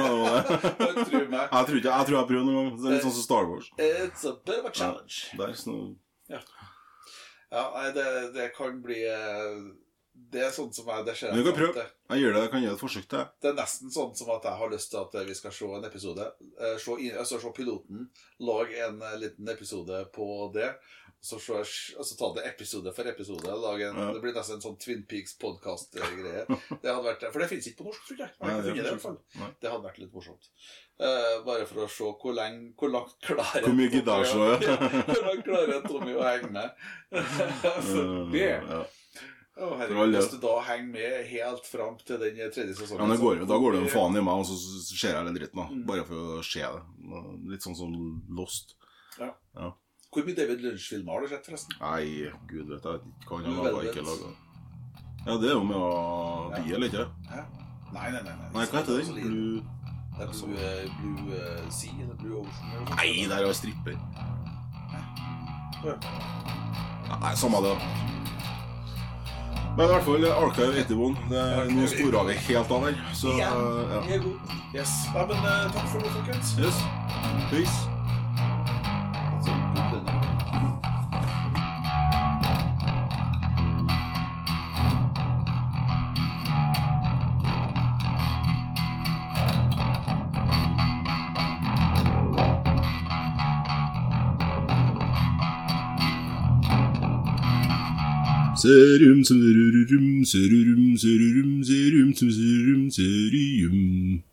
jeg 0.84 1.08
tror 1.08 1.80
ikke 1.80 1.90
jeg 1.90 2.14
jeg 2.14 2.28
prøver 2.30 2.46
noen 2.46 2.54
gang. 2.60 2.70
Det 2.78 2.86
er 2.86 2.94
litt 2.94 3.06
sånn 3.08 3.16
som 3.18 3.26
Star 3.26 3.50
Wars. 3.50 3.72
It's 3.80 4.28
a 4.30 4.36
bit 4.46 4.60
of 4.62 4.70
a 4.70 4.72
challenge. 4.76 5.18
er 5.34 5.56
så, 5.58 5.74
Ja, 6.30 7.62
nei, 7.74 7.88
det, 7.96 8.04
det 8.36 8.48
kan 8.54 8.76
bli 8.84 9.00
eh, 9.10 9.56
Det 10.30 10.42
er 10.46 10.52
sånn 10.54 10.70
som 10.74 10.86
jeg 10.92 11.06
det 11.08 11.14
skjer. 11.18 11.32
Men 11.34 11.40
vi 11.42 11.48
kan 11.48 11.56
prøve. 11.58 11.84
jeg 12.12 12.22
gjør 12.22 12.34
det, 12.36 12.42
jeg 12.44 12.52
kan 12.52 12.62
gjøre 12.64 12.76
et 12.78 12.82
forsøk 12.84 13.08
til. 13.10 13.24
Det 13.42 13.50
er 13.50 13.56
nesten 13.58 13.90
sånn 13.94 14.12
som 14.18 14.30
at 14.36 14.46
jeg 14.46 14.60
har 14.60 14.70
lyst 14.70 14.90
til 14.92 15.00
at 15.00 15.14
eh, 15.18 15.26
vi 15.30 15.34
skal 15.38 15.54
se 15.56 15.70
en 15.78 15.88
episode. 15.88 16.26
eh, 16.60 16.76
Se, 16.78 16.96
altså, 17.18 17.40
se 17.42 17.52
piloten, 17.56 18.06
lage 18.38 18.84
en 18.86 19.00
liten 19.22 19.48
episode 19.50 20.04
på 20.14 20.28
det. 20.54 20.70
Så, 21.20 21.36
jeg, 21.36 21.66
altså, 22.00 22.14
ta 22.16 22.28
det 22.38 22.46
episode 22.48 22.92
for 22.96 23.08
episode. 23.10 23.44
En, 23.44 23.80
Ja. 24.00 24.12
Det 24.14 24.22
blir 24.22 24.32
nesten 24.32 24.56
en 24.56 24.62
sånn 24.64 24.78
Twin 24.80 25.02
Peaks-podkast-greie. 25.08 26.46
For 26.80 27.42
det 27.42 27.48
finnes 27.50 27.66
ikke 27.68 27.82
på 27.82 27.88
norsk, 27.90 28.06
tror 28.08 28.22
jeg. 28.24 28.32
Nei, 28.40 28.54
det 28.64 28.72
det. 28.84 29.50
Det 29.60 29.72
hadde 29.72 29.84
vært 29.84 30.00
litt 30.00 30.14
morsomt. 30.16 30.48
Uh, 31.00 31.40
bare 31.44 31.66
for 31.68 31.84
å 31.84 31.88
se 31.88 32.08
hvor, 32.08 32.34
lenge, 32.36 32.72
hvor 32.76 32.90
langt 32.92 33.14
klarer 33.24 33.64
Hvor 33.64 33.72
mye 33.72 33.88
jeg 33.88 34.02
ja. 34.04 34.74
Hvor 35.08 35.22
langt 35.24 35.46
klarer 35.46 35.86
Tommy 35.86 36.12
å 36.12 36.24
henge 36.26 36.50
med? 36.52 36.82
for 37.88 38.32
det. 38.34 38.50
Ja. 38.56 38.82
For 39.60 39.76
herregud, 39.80 40.14
hvis 40.16 40.30
du 40.32 40.38
da 40.40 40.54
henger 40.64 40.92
med 40.94 41.30
helt 41.34 41.66
fram 41.68 41.96
til 42.04 42.20
den 42.20 42.40
tredje 42.52 42.76
sesongen 42.78 43.04
Ja, 43.04 43.12
det 43.12 43.20
går, 43.20 43.42
da 43.48 43.60
går 43.60 43.76
det 43.76 43.82
jo 43.84 43.92
faen 43.92 44.16
i 44.16 44.24
meg, 44.24 44.40
og 44.40 44.48
så 44.48 44.56
ser 44.88 45.18
jeg 45.18 45.28
den 45.28 45.36
dritten. 45.36 45.60
da 45.60 45.68
Mm. 45.68 45.84
Bare 45.88 46.04
for 46.08 46.38
å 46.38 46.44
se 46.44 46.64
det. 46.64 46.82
Litt 47.52 47.64
sånn 47.68 47.76
som 47.76 47.96
Lost. 48.36 48.76
Hvor 50.10 50.24
mye 50.26 50.34
David 50.34 50.62
Lynch-filmer 50.64 51.12
har 51.12 51.20
du 51.22 51.28
sett, 51.30 51.44
forresten? 51.46 51.74
Nei, 51.80 52.30
gud 52.50 52.66
vet 52.72 52.86
jeg 52.88 52.98
ikke 52.98 53.28
hva 53.30 53.36
han 53.44 53.58
har 53.60 53.68
laga 53.76 53.90
ikke 53.92 54.02
laga. 54.08 54.30
Ja, 55.26 55.36
det 55.38 55.50
er 55.50 55.54
jo 55.54 55.64
med 55.68 55.76
å 55.76 55.90
Ja. 56.50 56.62
eller 56.74 56.86
ikke 56.88 57.04
Hæ? 57.30 57.42
Nei, 57.92 58.10
nei, 58.10 58.22
nei. 58.22 58.34
nei. 58.40 58.48
Nei, 58.54 58.64
hva 58.66 58.80
heter 58.80 58.98
det? 58.98 59.06
Blue... 59.14 59.62
Det 60.18 60.26
er 60.26 60.32
Blue, 60.34 60.56
eh, 60.58 60.90
Blue 61.00 61.36
eh, 61.36 61.70
Sea 61.72 61.92
eller 62.02 62.14
Blue 62.20 62.40
Ocean 62.40 62.72
eller. 62.74 62.94
Nei, 62.96 63.26
der 63.28 63.36
er 63.38 63.46
jo 63.46 63.52
stripper. 63.56 63.94
Ja. 65.84 65.94
Nei, 67.22 67.34
samme 67.40 67.62
det. 67.64 67.76
Men 69.76 69.86
i 69.86 69.92
hvert 69.94 70.04
fall 70.04 70.26
Archive 70.32 70.82
81. 70.82 71.16
Det, 71.30 71.44
nå 71.76 71.86
sporer 71.94 72.26
vi 72.28 72.36
helt 72.50 72.74
av 72.76 72.84
her. 72.88 73.00
Så 73.14 73.32
eh, 73.32 73.38
ja. 73.38 74.20
Yes. 74.74 74.92
Nei, 75.14 75.24
men 75.30 75.38
eh, 75.38 75.70
takk 75.78 75.88
for 75.94 76.02
nå, 76.02 76.12
folkens. 76.18 76.52
Yes. 76.58 76.82
Peace. 77.54 77.89
Serüm 98.60 99.24
serürüm 99.24 100.24
serürüm 100.26 100.98
serürüm 100.98 101.64
serüm 101.64 102.14
serüm 102.14 102.90
seriyüm. 102.90 104.29